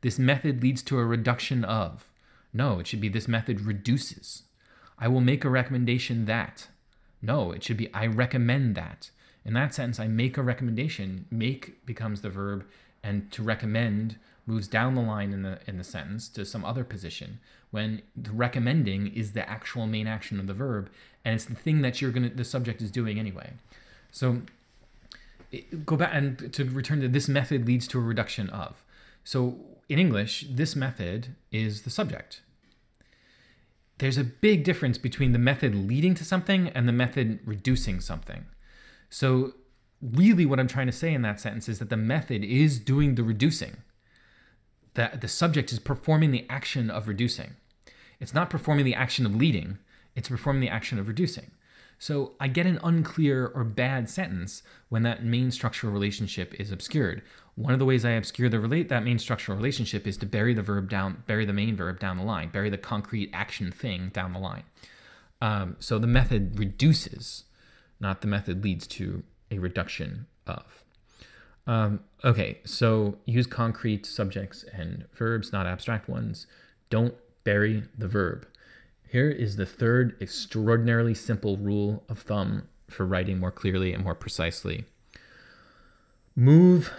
This 0.00 0.18
method 0.18 0.62
leads 0.62 0.82
to 0.84 0.98
a 0.98 1.04
reduction 1.04 1.64
of. 1.64 2.12
No, 2.52 2.78
it 2.78 2.86
should 2.86 3.00
be 3.00 3.08
this 3.08 3.28
method 3.28 3.62
reduces. 3.62 4.42
I 4.98 5.08
will 5.08 5.20
make 5.20 5.44
a 5.44 5.50
recommendation 5.50 6.26
that. 6.26 6.68
No, 7.22 7.52
it 7.52 7.62
should 7.64 7.76
be 7.76 7.92
I 7.94 8.06
recommend 8.06 8.74
that. 8.74 9.10
In 9.44 9.52
that 9.54 9.74
sentence, 9.74 10.00
I 10.00 10.08
make 10.08 10.38
a 10.38 10.42
recommendation. 10.42 11.26
Make 11.30 11.84
becomes 11.84 12.22
the 12.22 12.30
verb, 12.30 12.64
and 13.02 13.30
to 13.32 13.42
recommend 13.42 14.16
moves 14.46 14.68
down 14.68 14.94
the 14.94 15.00
line 15.00 15.32
in 15.32 15.42
the 15.42 15.58
in 15.66 15.78
the 15.78 15.84
sentence 15.84 16.28
to 16.28 16.44
some 16.44 16.64
other 16.64 16.84
position. 16.84 17.40
When 17.70 18.02
the 18.16 18.30
recommending 18.30 19.12
is 19.12 19.32
the 19.32 19.48
actual 19.48 19.86
main 19.86 20.06
action 20.06 20.40
of 20.40 20.46
the 20.46 20.54
verb, 20.54 20.90
and 21.24 21.34
it's 21.34 21.44
the 21.44 21.54
thing 21.54 21.82
that 21.82 22.00
you're 22.00 22.10
gonna 22.10 22.30
the 22.30 22.44
subject 22.44 22.80
is 22.80 22.90
doing 22.90 23.18
anyway. 23.18 23.52
So 24.10 24.42
go 25.84 25.96
back 25.96 26.10
and 26.12 26.52
to 26.52 26.64
return 26.64 27.00
to 27.00 27.08
this 27.08 27.28
method 27.28 27.66
leads 27.66 27.86
to 27.88 27.98
a 27.98 28.02
reduction 28.02 28.48
of. 28.50 28.84
So 29.24 29.58
in 29.88 29.98
English, 29.98 30.46
this 30.50 30.74
method 30.74 31.34
is 31.52 31.82
the 31.82 31.90
subject. 31.90 32.40
There's 33.98 34.18
a 34.18 34.24
big 34.24 34.64
difference 34.64 34.98
between 34.98 35.32
the 35.32 35.38
method 35.38 35.74
leading 35.74 36.14
to 36.14 36.24
something 36.24 36.68
and 36.68 36.88
the 36.88 36.92
method 36.92 37.38
reducing 37.44 38.00
something. 38.00 38.46
So, 39.14 39.52
really, 40.02 40.44
what 40.44 40.58
I'm 40.58 40.66
trying 40.66 40.88
to 40.88 40.92
say 40.92 41.14
in 41.14 41.22
that 41.22 41.38
sentence 41.38 41.68
is 41.68 41.78
that 41.78 41.88
the 41.88 41.96
method 41.96 42.42
is 42.42 42.80
doing 42.80 43.14
the 43.14 43.22
reducing. 43.22 43.76
That 44.94 45.20
the 45.20 45.28
subject 45.28 45.70
is 45.70 45.78
performing 45.78 46.32
the 46.32 46.44
action 46.50 46.90
of 46.90 47.06
reducing. 47.06 47.52
It's 48.18 48.34
not 48.34 48.50
performing 48.50 48.84
the 48.84 48.96
action 48.96 49.24
of 49.24 49.36
leading, 49.36 49.78
it's 50.16 50.28
performing 50.28 50.62
the 50.62 50.68
action 50.68 50.98
of 50.98 51.06
reducing. 51.06 51.52
So 51.96 52.32
I 52.40 52.48
get 52.48 52.66
an 52.66 52.80
unclear 52.82 53.46
or 53.54 53.62
bad 53.62 54.10
sentence 54.10 54.64
when 54.88 55.04
that 55.04 55.22
main 55.22 55.52
structural 55.52 55.92
relationship 55.92 56.52
is 56.58 56.72
obscured. 56.72 57.22
One 57.54 57.72
of 57.72 57.78
the 57.78 57.84
ways 57.84 58.04
I 58.04 58.10
obscure 58.10 58.48
the 58.48 58.58
relate 58.58 58.88
that 58.88 59.04
main 59.04 59.20
structural 59.20 59.56
relationship 59.56 60.08
is 60.08 60.16
to 60.16 60.26
bury 60.26 60.54
the 60.54 60.62
verb 60.62 60.90
down, 60.90 61.22
bury 61.28 61.44
the 61.44 61.52
main 61.52 61.76
verb 61.76 62.00
down 62.00 62.16
the 62.16 62.24
line, 62.24 62.48
bury 62.48 62.68
the 62.68 62.78
concrete 62.78 63.30
action 63.32 63.70
thing 63.70 64.10
down 64.12 64.32
the 64.32 64.40
line. 64.40 64.64
Um, 65.40 65.76
so 65.78 66.00
the 66.00 66.08
method 66.08 66.58
reduces, 66.58 67.44
not 68.00 68.20
the 68.20 68.26
method 68.26 68.62
leads 68.62 68.86
to 68.88 69.22
a 69.50 69.58
reduction 69.58 70.26
of. 70.46 70.84
Um, 71.66 72.00
okay, 72.22 72.58
so 72.64 73.18
use 73.24 73.46
concrete 73.46 74.04
subjects 74.04 74.64
and 74.72 75.06
verbs, 75.14 75.52
not 75.52 75.66
abstract 75.66 76.08
ones. 76.08 76.46
Don't 76.90 77.14
bury 77.44 77.84
the 77.96 78.08
verb. 78.08 78.46
Here 79.08 79.30
is 79.30 79.56
the 79.56 79.66
third 79.66 80.16
extraordinarily 80.20 81.14
simple 81.14 81.56
rule 81.56 82.04
of 82.08 82.20
thumb 82.20 82.68
for 82.88 83.06
writing 83.06 83.38
more 83.38 83.52
clearly 83.52 83.92
and 83.92 84.04
more 84.04 84.14
precisely. 84.14 84.84
Move 86.36 86.92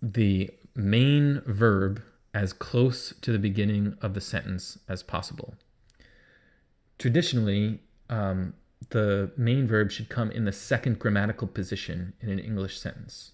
the 0.00 0.50
main 0.74 1.42
verb 1.46 2.02
as 2.34 2.52
close 2.52 3.14
to 3.20 3.32
the 3.32 3.38
beginning 3.38 3.96
of 4.00 4.14
the 4.14 4.20
sentence 4.20 4.78
as 4.88 5.02
possible. 5.02 5.54
Traditionally, 6.98 7.80
um, 8.08 8.54
the 8.90 9.30
main 9.36 9.66
verb 9.66 9.90
should 9.90 10.08
come 10.08 10.30
in 10.30 10.44
the 10.44 10.52
second 10.52 10.98
grammatical 10.98 11.46
position 11.46 12.14
in 12.20 12.30
an 12.30 12.38
English 12.38 12.78
sentence. 12.78 13.32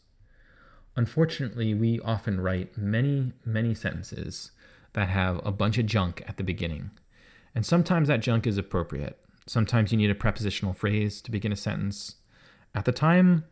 Unfortunately, 0.96 1.74
we 1.74 2.00
often 2.00 2.40
write 2.40 2.78
many, 2.78 3.32
many 3.44 3.74
sentences 3.74 4.52
that 4.92 5.08
have 5.08 5.44
a 5.44 5.52
bunch 5.52 5.76
of 5.78 5.86
junk 5.86 6.22
at 6.26 6.36
the 6.36 6.44
beginning. 6.44 6.90
And 7.54 7.66
sometimes 7.66 8.08
that 8.08 8.20
junk 8.20 8.46
is 8.46 8.58
appropriate. 8.58 9.18
Sometimes 9.46 9.92
you 9.92 9.98
need 9.98 10.10
a 10.10 10.14
prepositional 10.14 10.72
phrase 10.72 11.20
to 11.22 11.30
begin 11.30 11.52
a 11.52 11.56
sentence. 11.56 12.16
At 12.74 12.84
the 12.84 12.92
time, 12.92 13.44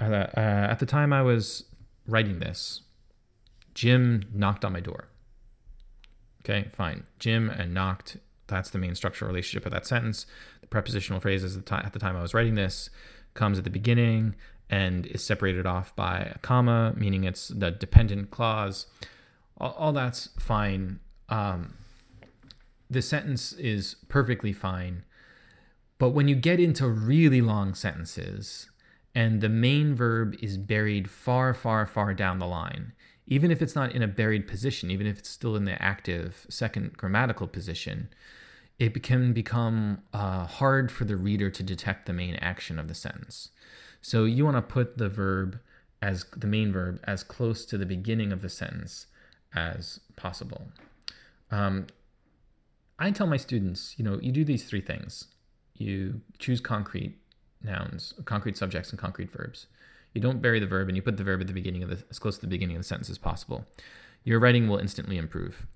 uh, 0.00 0.04
uh, 0.36 0.68
at 0.70 0.78
the 0.78 0.86
time 0.86 1.12
I 1.12 1.22
was 1.22 1.64
writing 2.06 2.40
this, 2.40 2.82
Jim 3.74 4.24
knocked 4.34 4.64
on 4.64 4.72
my 4.72 4.80
door. 4.80 5.08
Okay, 6.44 6.68
fine. 6.72 7.04
Jim 7.18 7.48
and 7.48 7.72
knocked. 7.72 8.16
That's 8.48 8.70
the 8.70 8.78
main 8.78 8.94
structural 8.94 9.30
relationship 9.30 9.64
of 9.64 9.72
that 9.72 9.86
sentence. 9.86 10.26
Prepositional 10.72 11.20
phrase 11.20 11.44
is 11.44 11.60
the 11.60 11.74
at 11.74 11.92
the 11.92 11.98
time 11.98 12.16
I 12.16 12.22
was 12.22 12.32
writing 12.32 12.54
this 12.54 12.88
comes 13.34 13.58
at 13.58 13.64
the 13.64 13.70
beginning 13.70 14.34
and 14.70 15.04
is 15.04 15.22
separated 15.22 15.66
off 15.66 15.94
by 15.94 16.32
a 16.34 16.38
comma, 16.38 16.94
meaning 16.96 17.24
it's 17.24 17.48
the 17.48 17.70
dependent 17.70 18.30
clause. 18.30 18.86
All, 19.58 19.72
all 19.72 19.92
that's 19.92 20.30
fine. 20.38 21.00
Um, 21.28 21.74
the 22.88 23.02
sentence 23.02 23.52
is 23.52 23.96
perfectly 24.08 24.54
fine. 24.54 25.04
But 25.98 26.10
when 26.10 26.26
you 26.26 26.34
get 26.34 26.58
into 26.58 26.88
really 26.88 27.42
long 27.42 27.74
sentences 27.74 28.70
and 29.14 29.42
the 29.42 29.50
main 29.50 29.94
verb 29.94 30.36
is 30.40 30.56
buried 30.56 31.10
far, 31.10 31.52
far, 31.52 31.84
far 31.84 32.14
down 32.14 32.38
the 32.38 32.46
line, 32.46 32.92
even 33.26 33.50
if 33.50 33.60
it's 33.60 33.74
not 33.74 33.92
in 33.92 34.02
a 34.02 34.08
buried 34.08 34.48
position, 34.48 34.90
even 34.90 35.06
if 35.06 35.18
it's 35.18 35.28
still 35.28 35.54
in 35.54 35.66
the 35.66 35.80
active 35.82 36.46
second 36.48 36.96
grammatical 36.96 37.46
position, 37.46 38.08
it 38.82 39.00
can 39.00 39.32
become 39.32 40.02
uh, 40.12 40.44
hard 40.44 40.90
for 40.90 41.04
the 41.04 41.14
reader 41.14 41.48
to 41.48 41.62
detect 41.62 42.06
the 42.06 42.12
main 42.12 42.34
action 42.36 42.80
of 42.80 42.88
the 42.88 42.94
sentence. 42.94 43.50
So 44.00 44.24
you 44.24 44.44
want 44.44 44.56
to 44.56 44.62
put 44.62 44.98
the 44.98 45.08
verb 45.08 45.60
as 46.02 46.26
the 46.36 46.48
main 46.48 46.72
verb 46.72 46.98
as 47.04 47.22
close 47.22 47.64
to 47.66 47.78
the 47.78 47.86
beginning 47.86 48.32
of 48.32 48.42
the 48.42 48.48
sentence 48.48 49.06
as 49.54 50.00
possible. 50.16 50.66
Um, 51.52 51.86
I 52.98 53.12
tell 53.12 53.28
my 53.28 53.36
students, 53.36 53.94
you 53.96 54.04
know, 54.04 54.18
you 54.20 54.32
do 54.32 54.44
these 54.44 54.64
three 54.64 54.80
things. 54.80 55.26
You 55.76 56.20
choose 56.40 56.60
concrete 56.60 57.16
nouns, 57.62 58.14
concrete 58.24 58.56
subjects, 58.56 58.90
and 58.90 58.98
concrete 58.98 59.30
verbs. 59.30 59.66
You 60.12 60.20
don't 60.20 60.42
bury 60.42 60.58
the 60.58 60.66
verb, 60.66 60.88
and 60.88 60.96
you 60.96 61.02
put 61.02 61.18
the 61.18 61.24
verb 61.24 61.40
at 61.40 61.46
the 61.46 61.52
beginning 61.52 61.84
of 61.84 61.88
the 61.88 62.02
as 62.10 62.18
close 62.18 62.34
to 62.34 62.40
the 62.40 62.48
beginning 62.48 62.74
of 62.74 62.82
the 62.82 62.88
sentence 62.88 63.10
as 63.10 63.18
possible. 63.18 63.64
Your 64.24 64.40
writing 64.40 64.68
will 64.68 64.78
instantly 64.78 65.18
improve. 65.18 65.68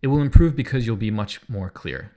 It 0.00 0.06
will 0.06 0.22
improve 0.22 0.54
because 0.54 0.86
you'll 0.86 0.94
be 0.94 1.10
much 1.10 1.40
more 1.48 1.70
clear. 1.70 2.12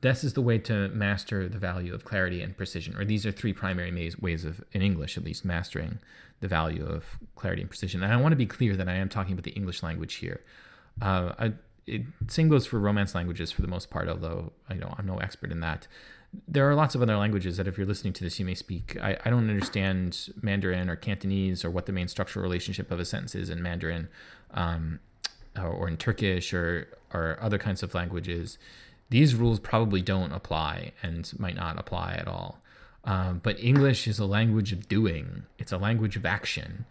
This 0.00 0.24
is 0.24 0.32
the 0.32 0.40
way 0.40 0.58
to 0.58 0.88
master 0.88 1.48
the 1.48 1.58
value 1.58 1.94
of 1.94 2.04
clarity 2.04 2.40
and 2.40 2.56
precision, 2.56 2.96
or 2.96 3.04
these 3.04 3.26
are 3.26 3.32
three 3.32 3.52
primary 3.52 3.92
ways, 4.20 4.44
of, 4.44 4.64
in 4.72 4.82
English 4.82 5.18
at 5.18 5.24
least, 5.24 5.44
mastering 5.44 5.98
the 6.40 6.48
value 6.48 6.86
of 6.86 7.18
clarity 7.36 7.60
and 7.60 7.70
precision. 7.70 8.02
And 8.02 8.12
I 8.12 8.16
want 8.16 8.32
to 8.32 8.36
be 8.36 8.46
clear 8.46 8.76
that 8.76 8.88
I 8.88 8.94
am 8.94 9.10
talking 9.10 9.32
about 9.32 9.44
the 9.44 9.50
English 9.50 9.82
language 9.82 10.14
here. 10.14 10.40
Uh, 11.02 11.32
I, 11.38 11.52
it, 11.86 12.02
same 12.28 12.48
goes 12.48 12.66
for 12.66 12.78
Romance 12.78 13.14
languages 13.14 13.52
for 13.52 13.60
the 13.60 13.68
most 13.68 13.90
part, 13.90 14.08
although 14.08 14.52
I 14.68 14.74
know 14.74 14.94
I'm 14.96 15.06
no 15.06 15.18
expert 15.18 15.52
in 15.52 15.60
that. 15.60 15.86
There 16.48 16.70
are 16.70 16.74
lots 16.74 16.94
of 16.94 17.02
other 17.02 17.16
languages 17.16 17.56
that, 17.56 17.66
if 17.66 17.76
you're 17.76 17.86
listening 17.86 18.12
to 18.14 18.24
this, 18.24 18.38
you 18.38 18.46
may 18.46 18.54
speak. 18.54 18.96
I, 19.02 19.18
I 19.24 19.30
don't 19.30 19.50
understand 19.50 20.30
Mandarin 20.40 20.88
or 20.88 20.96
Cantonese 20.96 21.64
or 21.64 21.70
what 21.70 21.86
the 21.86 21.92
main 21.92 22.08
structural 22.08 22.42
relationship 22.42 22.90
of 22.90 23.00
a 23.00 23.04
sentence 23.04 23.34
is 23.34 23.50
in 23.50 23.62
Mandarin 23.62 24.08
um, 24.54 25.00
or, 25.58 25.68
or 25.68 25.88
in 25.88 25.96
Turkish 25.96 26.54
or, 26.54 26.88
or 27.12 27.36
other 27.40 27.58
kinds 27.58 27.82
of 27.82 27.92
languages 27.94 28.56
these 29.10 29.34
rules 29.34 29.60
probably 29.60 30.02
don't 30.02 30.32
apply 30.32 30.92
and 31.02 31.30
might 31.38 31.56
not 31.56 31.78
apply 31.78 32.14
at 32.14 32.28
all. 32.28 32.60
Um, 33.04 33.40
but 33.42 33.62
English 33.62 34.06
is 34.06 34.18
a 34.18 34.26
language 34.26 34.72
of 34.72 34.88
doing, 34.88 35.44
it's 35.58 35.72
a 35.72 35.78
language 35.78 36.16
of 36.16 36.24
action. 36.24 36.86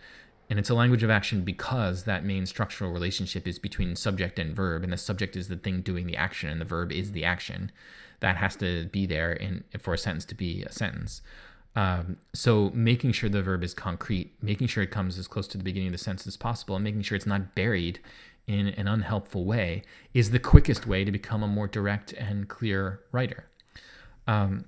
And 0.49 0.57
it's 0.57 0.71
a 0.71 0.75
language 0.75 1.03
of 1.03 1.11
action 1.11 1.41
because 1.41 2.05
that 2.05 2.25
main 2.25 2.47
structural 2.47 2.91
relationship 2.91 3.47
is 3.47 3.59
between 3.59 3.95
subject 3.95 4.39
and 4.39 4.55
verb, 4.55 4.83
and 4.83 4.91
the 4.91 4.97
subject 4.97 5.35
is 5.35 5.47
the 5.47 5.57
thing 5.57 5.81
doing 5.81 6.07
the 6.07 6.17
action, 6.17 6.49
and 6.49 6.59
the 6.59 6.65
verb 6.65 6.91
is 6.91 7.11
the 7.11 7.23
action. 7.23 7.71
That 8.19 8.37
has 8.37 8.55
to 8.55 8.87
be 8.87 9.05
there 9.05 9.31
in 9.31 9.63
for 9.77 9.93
a 9.93 9.97
sentence 9.97 10.25
to 10.25 10.35
be 10.35 10.63
a 10.63 10.71
sentence. 10.71 11.21
Um, 11.75 12.17
so 12.33 12.71
making 12.73 13.11
sure 13.11 13.29
the 13.29 13.43
verb 13.43 13.63
is 13.63 13.75
concrete, 13.75 14.33
making 14.41 14.67
sure 14.67 14.81
it 14.81 14.89
comes 14.89 15.19
as 15.19 15.27
close 15.27 15.47
to 15.49 15.57
the 15.57 15.63
beginning 15.63 15.89
of 15.89 15.93
the 15.93 15.99
sentence 15.99 16.25
as 16.25 16.35
possible, 16.35 16.75
and 16.75 16.83
making 16.83 17.03
sure 17.03 17.15
it's 17.15 17.27
not 17.27 17.53
buried 17.53 17.99
in 18.49 18.67
an 18.69 18.87
unhelpful 18.87 19.45
way 19.45 19.83
is 20.11 20.31
the 20.31 20.39
quickest 20.39 20.87
way 20.87 21.05
to 21.05 21.11
become 21.11 21.43
a 21.43 21.47
more 21.47 21.67
direct 21.67 22.13
and 22.13 22.49
clear 22.49 22.99
writer. 23.11 23.45
Um, 24.25 24.65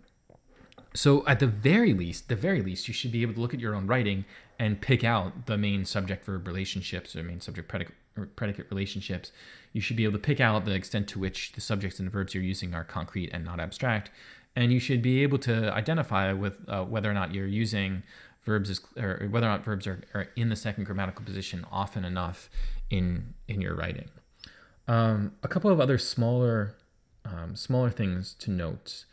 so 0.93 1.25
at 1.25 1.39
the 1.39 1.47
very 1.47 1.91
least, 1.93 2.29
the 2.29 2.35
very 2.35 2.61
least, 2.61 2.87
you 2.87 2.93
should 2.93 3.11
be 3.11 3.23
able 3.23 3.33
to 3.33 3.39
look 3.39 3.55
at 3.55 3.59
your 3.59 3.73
own 3.73 3.87
writing 3.87 4.23
and 4.59 4.79
pick 4.79 5.03
out 5.03 5.47
the 5.47 5.57
main 5.57 5.83
subject 5.83 6.23
verb 6.25 6.45
relationships 6.45 7.15
or 7.15 7.23
main 7.23 7.41
subject 7.41 7.67
predicate, 7.67 7.95
predicate 8.35 8.67
relationships. 8.69 9.31
You 9.73 9.81
should 9.81 9.97
be 9.97 10.03
able 10.03 10.13
to 10.13 10.19
pick 10.19 10.39
out 10.39 10.63
the 10.65 10.75
extent 10.75 11.07
to 11.09 11.19
which 11.19 11.53
the 11.53 11.61
subjects 11.61 11.99
and 11.99 12.11
verbs 12.11 12.35
you're 12.35 12.43
using 12.43 12.75
are 12.75 12.83
concrete 12.83 13.31
and 13.33 13.43
not 13.43 13.59
abstract. 13.59 14.11
And 14.55 14.71
you 14.71 14.79
should 14.79 15.01
be 15.01 15.23
able 15.23 15.39
to 15.39 15.73
identify 15.73 16.33
with 16.33 16.57
uh, 16.67 16.83
whether 16.83 17.09
or 17.09 17.13
not 17.15 17.33
you're 17.33 17.47
using 17.47 18.03
verbs 18.43 18.69
is, 18.69 18.81
or 18.97 19.27
whether 19.31 19.47
or 19.47 19.49
not 19.49 19.63
verbs 19.63 19.87
are, 19.87 20.03
are 20.13 20.27
in 20.35 20.49
the 20.49 20.55
second 20.55 20.83
grammatical 20.83 21.25
position 21.25 21.65
often 21.71 22.05
enough 22.05 22.49
in 22.91 23.33
in 23.47 23.61
your 23.61 23.75
writing. 23.75 24.09
Um, 24.87 25.33
a 25.41 25.47
couple 25.47 25.71
of 25.71 25.79
other 25.79 25.97
smaller 25.97 26.75
um, 27.25 27.55
smaller 27.55 27.89
things 27.89 28.35
to 28.39 28.51
note. 28.51 29.05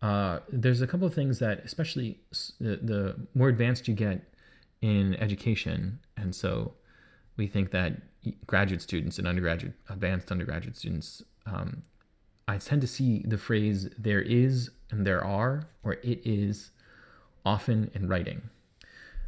Uh, 0.00 0.40
there's 0.50 0.82
a 0.82 0.86
couple 0.86 1.06
of 1.06 1.14
things 1.14 1.38
that, 1.38 1.64
especially 1.64 2.18
the, 2.60 2.76
the 2.76 3.16
more 3.34 3.48
advanced 3.48 3.88
you 3.88 3.94
get 3.94 4.22
in 4.82 5.14
education, 5.14 5.98
and 6.16 6.34
so 6.34 6.74
we 7.36 7.46
think 7.46 7.70
that 7.70 7.94
graduate 8.46 8.82
students 8.82 9.18
and 9.18 9.26
undergraduate, 9.26 9.72
advanced 9.88 10.30
undergraduate 10.30 10.76
students, 10.76 11.22
um, 11.46 11.82
I 12.46 12.58
tend 12.58 12.82
to 12.82 12.86
see 12.86 13.24
the 13.26 13.38
phrase 13.38 13.88
"there 13.98 14.20
is" 14.20 14.70
and 14.90 15.06
"there 15.06 15.24
are" 15.24 15.68
or 15.82 15.94
"it 15.94 16.20
is" 16.24 16.70
often 17.46 17.90
in 17.94 18.06
writing. 18.08 18.42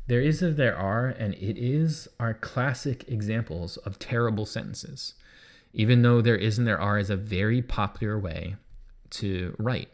There 0.08 0.20
is 0.20 0.42
a 0.42 0.50
there 0.50 0.76
are 0.76 1.08
and 1.08 1.34
it 1.34 1.58
is 1.58 2.08
are 2.20 2.34
classic 2.34 3.04
examples 3.08 3.76
of 3.78 3.98
terrible 3.98 4.46
sentences, 4.46 5.14
even 5.72 6.02
though 6.02 6.20
there 6.20 6.36
is 6.36 6.58
and 6.58 6.66
there 6.66 6.80
are 6.80 6.98
is 6.98 7.10
a 7.10 7.16
very 7.16 7.60
popular 7.60 8.18
way 8.18 8.56
to 9.10 9.54
write. 9.58 9.88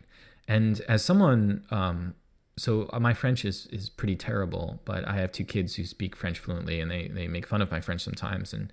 And 0.48 0.80
as 0.88 1.04
someone, 1.04 1.64
um, 1.70 2.14
so 2.58 2.90
my 3.00 3.14
French 3.14 3.44
is, 3.44 3.66
is 3.68 3.88
pretty 3.88 4.16
terrible, 4.16 4.80
but 4.84 5.06
I 5.08 5.14
have 5.14 5.32
two 5.32 5.44
kids 5.44 5.76
who 5.76 5.84
speak 5.84 6.14
French 6.14 6.38
fluently 6.38 6.80
and 6.80 6.90
they, 6.90 7.08
they 7.08 7.28
make 7.28 7.46
fun 7.46 7.62
of 7.62 7.70
my 7.70 7.80
French 7.80 8.02
sometimes. 8.02 8.52
And, 8.52 8.72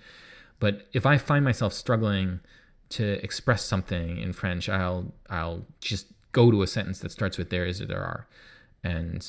but 0.60 0.88
if 0.92 1.06
I 1.06 1.18
find 1.18 1.46
myself 1.46 1.74
struggling 1.74 2.42
to 2.90 3.24
express 3.24 3.64
something 3.64 4.18
in 4.18 4.34
French, 4.34 4.68
I'll, 4.68 5.14
I'll 5.30 5.66
just 5.80 6.08
go 6.32 6.52
to 6.52 6.64
a 6.64 6.68
sentence 6.68 7.00
that 7.00 7.12
starts 7.12 7.38
with 7.38 7.50
there 7.50 7.66
is 7.66 7.80
or 7.82 7.86
there 7.86 8.04
are. 8.04 8.28
And 8.84 9.26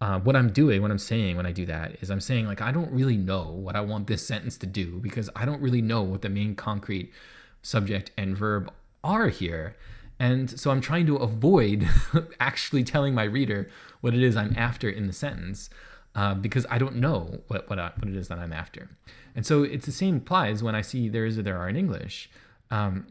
uh, 0.00 0.20
what 0.20 0.36
I'm 0.36 0.52
doing, 0.52 0.82
what 0.82 0.90
I'm 0.90 0.98
saying 0.98 1.36
when 1.36 1.46
I 1.46 1.52
do 1.52 1.64
that 1.66 1.96
is 2.02 2.10
I'm 2.10 2.20
saying, 2.20 2.46
like, 2.46 2.60
I 2.60 2.70
don't 2.70 2.92
really 2.92 3.16
know 3.16 3.44
what 3.44 3.76
I 3.76 3.80
want 3.80 4.06
this 4.06 4.26
sentence 4.26 4.58
to 4.58 4.66
do 4.66 4.98
because 5.00 5.30
I 5.34 5.44
don't 5.44 5.60
really 5.62 5.80
know 5.80 6.02
what 6.02 6.22
the 6.22 6.28
main 6.28 6.54
concrete 6.54 7.12
subject 7.62 8.10
and 8.16 8.36
verb 8.36 8.70
are 9.02 9.28
here. 9.28 9.74
And 10.18 10.58
so 10.58 10.70
I'm 10.70 10.80
trying 10.80 11.06
to 11.06 11.16
avoid 11.16 11.88
actually 12.40 12.84
telling 12.84 13.14
my 13.14 13.24
reader 13.24 13.70
what 14.00 14.14
it 14.14 14.22
is 14.22 14.36
I'm 14.36 14.54
after 14.56 14.88
in 14.88 15.06
the 15.06 15.12
sentence 15.12 15.70
uh, 16.14 16.34
because 16.34 16.66
I 16.70 16.78
don't 16.78 16.96
know 16.96 17.40
what, 17.48 17.68
what, 17.68 17.78
I, 17.78 17.92
what 17.96 18.08
it 18.08 18.16
is 18.16 18.28
that 18.28 18.38
I'm 18.38 18.52
after. 18.52 18.90
And 19.34 19.46
so 19.46 19.62
it's 19.62 19.86
the 19.86 19.92
same 19.92 20.16
applies 20.16 20.62
when 20.62 20.74
I 20.74 20.80
see 20.80 21.08
there 21.08 21.26
is 21.26 21.38
or 21.38 21.42
there 21.42 21.58
are 21.58 21.68
in 21.68 21.76
English. 21.76 22.30
Um, 22.70 23.06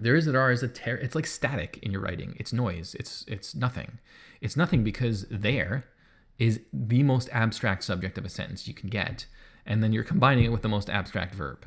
there 0.00 0.14
is 0.14 0.28
or 0.28 0.32
there 0.32 0.40
are 0.40 0.52
is 0.52 0.62
a 0.62 0.68
ter- 0.68 0.96
it's 0.96 1.14
like 1.14 1.26
static 1.26 1.78
in 1.82 1.92
your 1.92 2.00
writing. 2.00 2.36
It's 2.38 2.52
noise. 2.52 2.94
It's 2.98 3.24
it's 3.26 3.54
nothing. 3.54 3.98
It's 4.40 4.56
nothing 4.56 4.84
because 4.84 5.26
there 5.30 5.84
is 6.38 6.60
the 6.72 7.02
most 7.02 7.28
abstract 7.32 7.84
subject 7.84 8.16
of 8.18 8.24
a 8.24 8.28
sentence 8.28 8.68
you 8.68 8.74
can 8.74 8.88
get, 8.88 9.26
and 9.66 9.82
then 9.82 9.92
you're 9.92 10.04
combining 10.04 10.44
it 10.44 10.52
with 10.52 10.62
the 10.62 10.68
most 10.68 10.88
abstract 10.88 11.34
verb. 11.34 11.66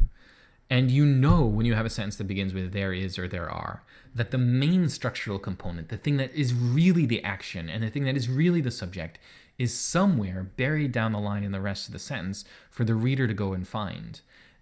And 0.69 0.89
you 0.89 1.05
know 1.05 1.45
when 1.45 1.65
you 1.65 1.73
have 1.73 1.86
a 1.86 1.89
sentence 1.89 2.15
that 2.15 2.27
begins 2.27 2.53
with 2.53 2.71
there 2.71 2.93
is 2.93 3.19
or 3.19 3.27
there 3.27 3.49
are, 3.49 3.84
that 4.15 4.31
the 4.31 4.38
main 4.38 4.88
structural 4.88 5.38
component, 5.38 5.89
the 5.89 5.97
thing 5.97 6.15
that 6.17 6.34
is 6.34 6.53
really 6.53 7.05
the 7.05 7.23
action 7.23 7.69
and 7.69 7.84
the 7.84 7.89
thing 7.89 8.05
that 8.05 8.15
is 8.15 8.29
really 8.29 8.62
the 8.62 8.71
subject, 8.71 9.19
is 9.57 9.73
somewhere 9.73 10.43
buried 10.55 10.93
down 10.93 11.12
the 11.12 11.19
line 11.19 11.43
in 11.43 11.51
the 11.51 11.60
rest 11.60 11.88
of 11.88 11.93
the 11.93 11.99
sentence 11.99 12.45
for 12.69 12.86
the 12.86 12.95
reader 12.95 13.27
to 13.27 13.34
go 13.34 13.51
and 13.51 13.67
find. 13.67 14.21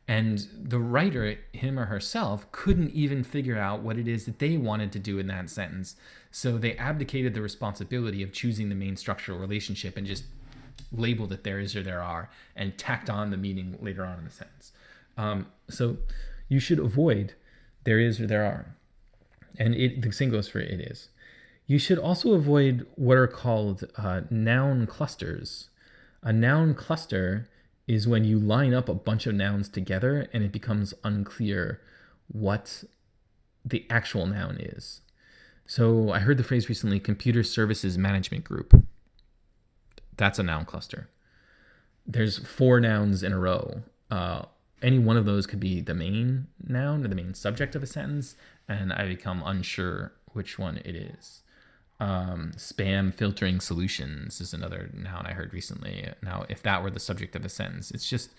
And 0.10 0.48
the 0.60 0.80
writer, 0.80 1.38
him 1.54 1.78
or 1.78 1.86
herself, 1.86 2.52
couldn't 2.52 2.90
even 2.96 3.24
figure 3.24 3.60
out 3.60 3.82
what 3.82 4.00
it 4.00 4.08
is 4.08 4.26
that 4.26 4.40
they 4.40 4.58
wanted 4.58 4.92
to 4.94 5.00
do 5.00 5.20
in 5.20 5.28
that 5.28 5.52
sentence. 5.52 5.96
So 6.32 6.58
they 6.58 6.76
abdicated 6.78 7.36
the 7.36 7.44
responsibility 7.44 8.24
of 8.24 8.34
choosing 8.34 8.70
the 8.70 8.76
main 8.76 8.98
structural 8.98 9.38
relationship 9.38 9.98
and 9.98 10.08
just 10.08 10.24
labeled 10.92 11.32
it 11.32 11.44
there 11.44 11.60
is 11.60 11.76
or 11.76 11.84
there 11.84 12.02
are 12.02 12.28
and 12.56 12.76
tacked 12.76 13.08
on 13.08 13.30
the 13.30 13.38
meaning 13.38 13.78
later 13.80 14.04
on 14.04 14.18
in 14.18 14.26
the 14.26 14.32
sentence. 14.32 14.72
Um, 15.16 15.46
so 15.70 15.98
you 16.48 16.60
should 16.60 16.80
avoid 16.80 17.36
there 17.84 18.00
is 18.00 18.20
or 18.20 18.26
there 18.26 18.46
are. 18.46 18.76
And 19.60 19.76
it, 19.76 20.02
the 20.02 20.12
same 20.12 20.32
for 20.42 20.60
it 20.60 20.82
is. 20.82 21.10
You 21.68 21.78
should 21.78 22.00
also 22.00 22.34
avoid 22.34 22.88
what 22.96 23.16
are 23.16 23.28
called 23.28 23.84
uh, 23.96 24.22
noun 24.32 24.88
clusters. 24.88 25.70
A 26.24 26.34
noun 26.34 26.74
cluster 26.74 27.48
is 27.90 28.08
when 28.08 28.24
you 28.24 28.38
line 28.38 28.72
up 28.72 28.88
a 28.88 28.94
bunch 28.94 29.26
of 29.26 29.34
nouns 29.34 29.68
together 29.68 30.28
and 30.32 30.44
it 30.44 30.52
becomes 30.52 30.94
unclear 31.04 31.82
what 32.28 32.84
the 33.66 33.84
actual 33.90 34.28
noun 34.28 34.58
is. 34.60 35.02
So 35.66 36.12
I 36.12 36.20
heard 36.20 36.38
the 36.38 36.44
phrase 36.44 36.70
recently 36.70 37.00
computer 37.00 37.42
services 37.42 37.98
management 37.98 38.44
group. 38.44 38.86
That's 40.18 40.38
a 40.38 40.44
noun 40.44 40.66
cluster. 40.66 41.10
There's 42.06 42.38
four 42.38 42.80
nouns 42.80 43.24
in 43.24 43.34
a 43.34 43.40
row. 43.40 43.82
Uh, 44.12 44.44
any 44.84 45.00
one 45.00 45.18
of 45.18 45.26
those 45.26 45.48
could 45.48 45.60
be 45.60 45.82
the 45.82 45.96
main 45.96 46.46
noun 46.64 47.04
or 47.04 47.08
the 47.08 47.16
main 47.16 47.34
subject 47.34 47.74
of 47.74 47.82
a 47.82 47.88
sentence, 47.88 48.36
and 48.68 48.94
I 48.94 49.08
become 49.08 49.42
unsure 49.44 50.14
which 50.34 50.60
one 50.60 50.78
it 50.86 50.96
is. 50.96 51.42
Um, 52.02 52.54
spam 52.56 53.14
filtering 53.14 53.60
solutions 53.60 54.40
is 54.40 54.54
another 54.54 54.90
noun 54.94 55.26
I 55.26 55.34
heard 55.34 55.54
recently. 55.54 56.08
Now, 56.24 56.46
if 56.48 56.64
that 56.64 56.82
were 56.82 56.92
the 56.92 57.00
subject 57.00 57.36
of 57.36 57.44
a 57.44 57.50
sentence, 57.50 57.92
it's 57.92 58.10
just 58.10 58.32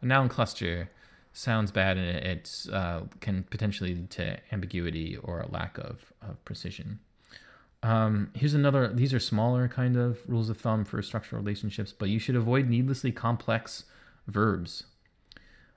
a 0.00 0.06
noun 0.06 0.28
cluster 0.28 0.88
sounds 1.32 1.70
bad 1.70 1.96
and 1.96 2.16
it 2.16 2.66
uh, 2.72 3.02
can 3.20 3.44
potentially 3.44 3.94
lead 3.94 4.10
to 4.10 4.38
ambiguity 4.52 5.16
or 5.16 5.40
a 5.40 5.50
lack 5.50 5.78
of, 5.78 6.12
of 6.22 6.44
precision. 6.44 7.00
Um, 7.82 8.30
here's 8.34 8.54
another, 8.54 8.88
these 8.92 9.14
are 9.14 9.20
smaller 9.20 9.68
kind 9.68 9.96
of 9.96 10.18
rules 10.26 10.48
of 10.48 10.58
thumb 10.58 10.84
for 10.84 11.00
structural 11.02 11.40
relationships, 11.40 11.92
but 11.92 12.08
you 12.08 12.18
should 12.18 12.34
avoid 12.34 12.68
needlessly 12.68 13.12
complex 13.12 13.84
verbs. 14.26 14.84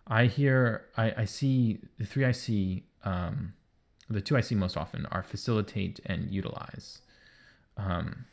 I 0.08 0.26
hear, 0.26 0.86
I, 0.98 1.14
I 1.18 1.26
see, 1.26 1.80
the 2.00 2.06
three 2.06 2.26
I 2.26 2.32
see, 2.32 2.86
um, 3.04 3.54
the 4.10 4.22
two 4.22 4.36
I 4.36 4.42
see 4.42 4.56
most 4.56 4.76
often 4.76 5.06
are 5.08 5.24
facilitate 5.24 6.00
and 6.06 6.30
utilize. 6.32 7.02
Um, 7.82 8.26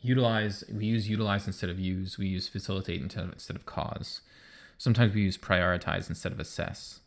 utilize, 0.00 0.64
we 0.72 0.86
use 0.86 1.08
utilize 1.08 1.46
instead 1.46 1.70
of 1.70 1.78
use. 1.78 2.18
We 2.18 2.26
use 2.26 2.48
facilitate 2.48 3.00
instead 3.00 3.24
of, 3.24 3.32
instead 3.32 3.56
of 3.56 3.66
cause. 3.66 4.20
Sometimes 4.78 5.14
we 5.14 5.22
use 5.22 5.36
prioritize 5.36 6.08
instead 6.08 6.32
of 6.32 6.40
assess. 6.40 7.00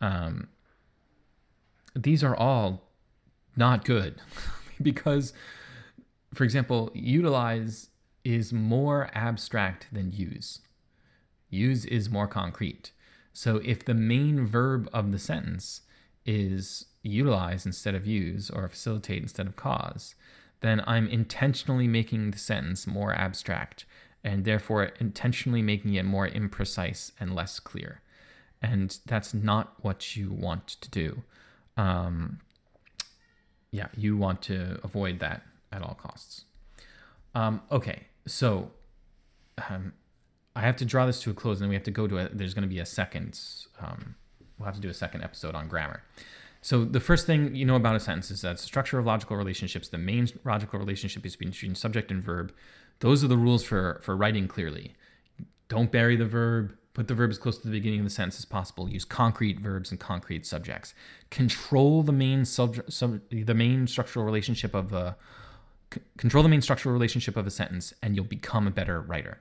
Um, 0.00 0.48
these 1.94 2.24
are 2.24 2.34
all 2.34 2.82
not 3.56 3.84
good 3.84 4.20
because, 4.82 5.32
for 6.32 6.44
example, 6.44 6.90
utilize 6.94 7.90
is 8.24 8.52
more 8.52 9.10
abstract 9.14 9.86
than 9.92 10.12
use. 10.12 10.60
Use 11.50 11.84
is 11.84 12.10
more 12.10 12.26
concrete. 12.26 12.90
So 13.32 13.60
if 13.64 13.84
the 13.84 13.94
main 13.94 14.46
verb 14.46 14.88
of 14.92 15.12
the 15.12 15.18
sentence 15.18 15.82
is 16.26 16.86
utilize 17.02 17.66
instead 17.66 17.94
of 17.94 18.06
use 18.06 18.50
or 18.50 18.66
facilitate 18.68 19.22
instead 19.22 19.46
of 19.46 19.56
cause, 19.56 20.14
then 20.64 20.82
I'm 20.86 21.06
intentionally 21.08 21.86
making 21.86 22.30
the 22.30 22.38
sentence 22.38 22.86
more 22.86 23.12
abstract 23.12 23.84
and 24.24 24.46
therefore 24.46 24.84
intentionally 24.98 25.60
making 25.60 25.92
it 25.92 26.04
more 26.06 26.26
imprecise 26.26 27.12
and 27.20 27.34
less 27.34 27.60
clear. 27.60 28.00
And 28.62 28.96
that's 29.04 29.34
not 29.34 29.74
what 29.82 30.16
you 30.16 30.32
want 30.32 30.68
to 30.68 30.90
do. 30.90 31.22
Um, 31.76 32.40
yeah, 33.72 33.88
you 33.94 34.16
want 34.16 34.40
to 34.42 34.80
avoid 34.82 35.18
that 35.18 35.42
at 35.70 35.82
all 35.82 35.98
costs. 36.02 36.46
Um, 37.34 37.60
okay, 37.70 38.04
so 38.26 38.70
um, 39.68 39.92
I 40.56 40.62
have 40.62 40.76
to 40.76 40.86
draw 40.86 41.04
this 41.04 41.20
to 41.22 41.30
a 41.30 41.34
close, 41.34 41.60
and 41.60 41.68
we 41.68 41.74
have 41.74 41.84
to 41.84 41.90
go 41.90 42.06
to 42.06 42.20
a. 42.20 42.28
There's 42.30 42.54
going 42.54 42.62
to 42.62 42.74
be 42.74 42.78
a 42.78 42.86
second. 42.86 43.38
Um, 43.78 44.14
we'll 44.58 44.64
have 44.64 44.76
to 44.76 44.80
do 44.80 44.88
a 44.88 44.94
second 44.94 45.24
episode 45.24 45.54
on 45.54 45.68
grammar. 45.68 46.02
So 46.64 46.86
the 46.86 46.98
first 46.98 47.26
thing 47.26 47.54
you 47.54 47.66
know 47.66 47.76
about 47.76 47.94
a 47.94 48.00
sentence 48.00 48.30
is 48.30 48.40
that 48.40 48.56
the 48.56 48.62
structure 48.62 48.98
of 48.98 49.04
logical 49.04 49.36
relationships. 49.36 49.90
The 49.90 49.98
main 49.98 50.28
logical 50.44 50.78
relationship 50.78 51.26
is 51.26 51.36
between 51.36 51.74
subject 51.74 52.10
and 52.10 52.22
verb. 52.22 52.54
Those 53.00 53.22
are 53.22 53.28
the 53.28 53.36
rules 53.36 53.62
for 53.62 54.00
for 54.02 54.16
writing 54.16 54.48
clearly. 54.48 54.94
Don't 55.68 55.92
bury 55.92 56.16
the 56.16 56.24
verb. 56.24 56.74
Put 56.94 57.08
the 57.08 57.14
verb 57.14 57.30
as 57.30 57.36
close 57.36 57.58
to 57.58 57.68
the 57.68 57.70
beginning 57.70 58.00
of 58.00 58.06
the 58.06 58.10
sentence 58.10 58.38
as 58.38 58.46
possible. 58.46 58.88
Use 58.88 59.04
concrete 59.04 59.60
verbs 59.60 59.90
and 59.90 60.00
concrete 60.00 60.46
subjects. 60.46 60.94
Control 61.28 62.02
the 62.02 62.12
main 62.12 62.46
subject, 62.46 62.90
sub, 62.90 63.20
the 63.30 63.52
main 63.52 63.86
structural 63.86 64.24
relationship 64.24 64.72
of 64.72 64.94
a 64.94 65.18
c- 65.92 66.00
control 66.16 66.42
the 66.42 66.48
main 66.48 66.62
structural 66.62 66.94
relationship 66.94 67.36
of 67.36 67.46
a 67.46 67.50
sentence, 67.50 67.92
and 68.02 68.16
you'll 68.16 68.24
become 68.24 68.66
a 68.66 68.70
better 68.70 69.02
writer. 69.02 69.36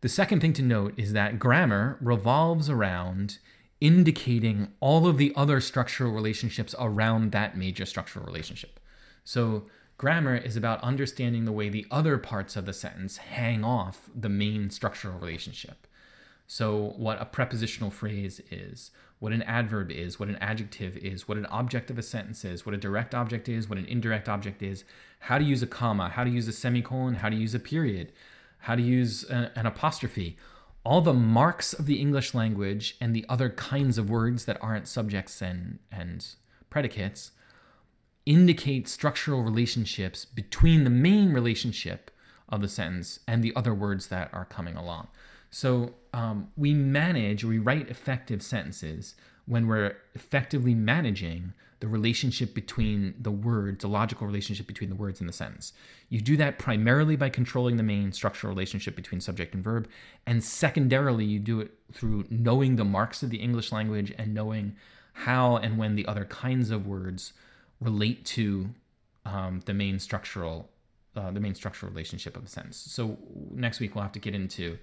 The 0.00 0.08
second 0.08 0.40
thing 0.40 0.54
to 0.54 0.62
note 0.62 0.94
is 0.96 1.12
that 1.12 1.38
grammar 1.38 1.98
revolves 2.00 2.68
around 2.68 3.38
indicating 3.80 4.68
all 4.80 5.06
of 5.06 5.18
the 5.18 5.32
other 5.36 5.60
structural 5.60 6.12
relationships 6.12 6.74
around 6.78 7.32
that 7.32 7.56
major 7.56 7.84
structural 7.84 8.24
relationship. 8.24 8.80
So 9.24 9.66
grammar 9.98 10.36
is 10.36 10.56
about 10.56 10.82
understanding 10.82 11.44
the 11.44 11.52
way 11.52 11.68
the 11.68 11.86
other 11.90 12.18
parts 12.18 12.56
of 12.56 12.66
the 12.66 12.72
sentence 12.72 13.18
hang 13.18 13.64
off 13.64 14.08
the 14.14 14.28
main 14.28 14.70
structural 14.70 15.18
relationship. 15.18 15.86
So, 16.46 16.94
what 16.96 17.20
a 17.20 17.24
prepositional 17.24 17.90
phrase 17.90 18.40
is, 18.50 18.92
what 19.18 19.32
an 19.32 19.42
adverb 19.42 19.90
is, 19.90 20.20
what 20.20 20.28
an 20.28 20.36
adjective 20.36 20.96
is, 20.96 21.26
what 21.26 21.38
an 21.38 21.46
object 21.46 21.90
of 21.90 21.98
a 21.98 22.02
sentence 22.02 22.44
is, 22.44 22.64
what 22.64 22.74
a 22.74 22.78
direct 22.78 23.14
object 23.14 23.48
is, 23.48 23.68
what 23.68 23.78
an 23.78 23.86
indirect 23.86 24.28
object 24.28 24.62
is, 24.62 24.84
how 25.20 25.38
to 25.38 25.44
use 25.44 25.62
a 25.62 25.66
comma, 25.66 26.08
how 26.10 26.22
to 26.22 26.30
use 26.30 26.46
a 26.46 26.52
semicolon, 26.52 27.14
how 27.14 27.28
to 27.28 27.34
use 27.34 27.54
a 27.54 27.58
period, 27.58 28.12
how 28.58 28.76
to 28.76 28.82
use 28.82 29.24
a, 29.28 29.50
an 29.56 29.66
apostrophe. 29.66 30.36
All 30.86 31.00
the 31.00 31.12
marks 31.12 31.72
of 31.72 31.86
the 31.86 32.00
English 32.00 32.32
language 32.32 32.96
and 33.00 33.14
the 33.14 33.26
other 33.28 33.50
kinds 33.50 33.98
of 33.98 34.08
words 34.08 34.44
that 34.44 34.56
aren't 34.60 34.86
subjects 34.86 35.42
and, 35.42 35.80
and 35.90 36.24
predicates 36.70 37.32
indicate 38.24 38.86
structural 38.86 39.42
relationships 39.42 40.24
between 40.24 40.84
the 40.84 40.90
main 40.90 41.32
relationship 41.32 42.12
of 42.48 42.60
the 42.60 42.68
sentence 42.68 43.18
and 43.26 43.42
the 43.42 43.52
other 43.56 43.74
words 43.74 44.06
that 44.06 44.30
are 44.32 44.44
coming 44.44 44.76
along. 44.76 45.08
So 45.50 45.94
um, 46.14 46.52
we 46.56 46.72
manage, 46.72 47.42
we 47.42 47.58
write 47.58 47.90
effective 47.90 48.40
sentences 48.40 49.16
when 49.46 49.66
we're 49.66 49.96
effectively 50.14 50.74
managing 50.74 51.52
the 51.80 51.88
relationship 51.88 52.54
between 52.54 53.14
the 53.20 53.30
words, 53.30 53.82
the 53.82 53.88
logical 53.88 54.26
relationship 54.26 54.66
between 54.66 54.88
the 54.88 54.96
words 54.96 55.20
in 55.20 55.26
the 55.26 55.32
sentence. 55.32 55.72
You 56.08 56.20
do 56.20 56.36
that 56.38 56.58
primarily 56.58 57.16
by 57.16 57.28
controlling 57.28 57.76
the 57.76 57.82
main 57.82 58.12
structural 58.12 58.52
relationship 58.52 58.96
between 58.96 59.20
subject 59.20 59.54
and 59.54 59.62
verb, 59.62 59.88
and 60.26 60.42
secondarily, 60.42 61.26
you 61.26 61.38
do 61.38 61.60
it 61.60 61.72
through 61.92 62.24
knowing 62.30 62.76
the 62.76 62.84
marks 62.84 63.22
of 63.22 63.30
the 63.30 63.38
English 63.38 63.72
language 63.72 64.12
and 64.16 64.32
knowing 64.32 64.74
how 65.12 65.56
and 65.56 65.78
when 65.78 65.96
the 65.96 66.06
other 66.06 66.24
kinds 66.24 66.70
of 66.70 66.86
words 66.86 67.32
relate 67.80 68.24
to 68.24 68.70
um, 69.26 69.60
the 69.66 69.74
main 69.74 69.98
structural, 69.98 70.70
uh, 71.14 71.30
the 71.30 71.40
main 71.40 71.54
structural 71.54 71.90
relationship 71.92 72.36
of 72.36 72.44
the 72.44 72.50
sentence. 72.50 72.76
So 72.76 73.18
next 73.50 73.80
week 73.80 73.94
we'll 73.94 74.02
have 74.02 74.12
to 74.12 74.18
get 74.18 74.34
into 74.34 74.78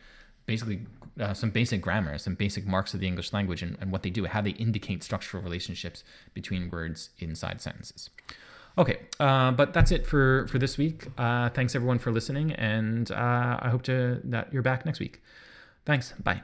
basically 0.45 0.81
uh, 1.19 1.33
some 1.33 1.49
basic 1.49 1.81
grammar, 1.81 2.17
some 2.17 2.35
basic 2.35 2.65
marks 2.65 2.93
of 2.93 2.99
the 2.99 3.07
English 3.07 3.33
language 3.33 3.61
and, 3.61 3.77
and 3.79 3.91
what 3.91 4.03
they 4.03 4.09
do, 4.09 4.25
how 4.25 4.41
they 4.41 4.51
indicate 4.51 5.03
structural 5.03 5.43
relationships 5.43 6.03
between 6.33 6.69
words 6.69 7.09
inside 7.19 7.61
sentences. 7.61 8.09
Okay, 8.77 8.99
uh, 9.19 9.51
but 9.51 9.73
that's 9.73 9.91
it 9.91 10.07
for 10.07 10.47
for 10.47 10.57
this 10.57 10.77
week. 10.77 11.05
Uh, 11.17 11.49
thanks 11.49 11.75
everyone 11.75 11.99
for 11.99 12.11
listening, 12.11 12.53
and 12.53 13.11
uh, 13.11 13.59
I 13.61 13.69
hope 13.69 13.83
to 13.83 14.19
that 14.23 14.51
you're 14.51 14.63
back 14.63 14.85
next 14.85 14.99
week. 14.99 15.21
Thanks. 15.85 16.13
Bye. 16.13 16.41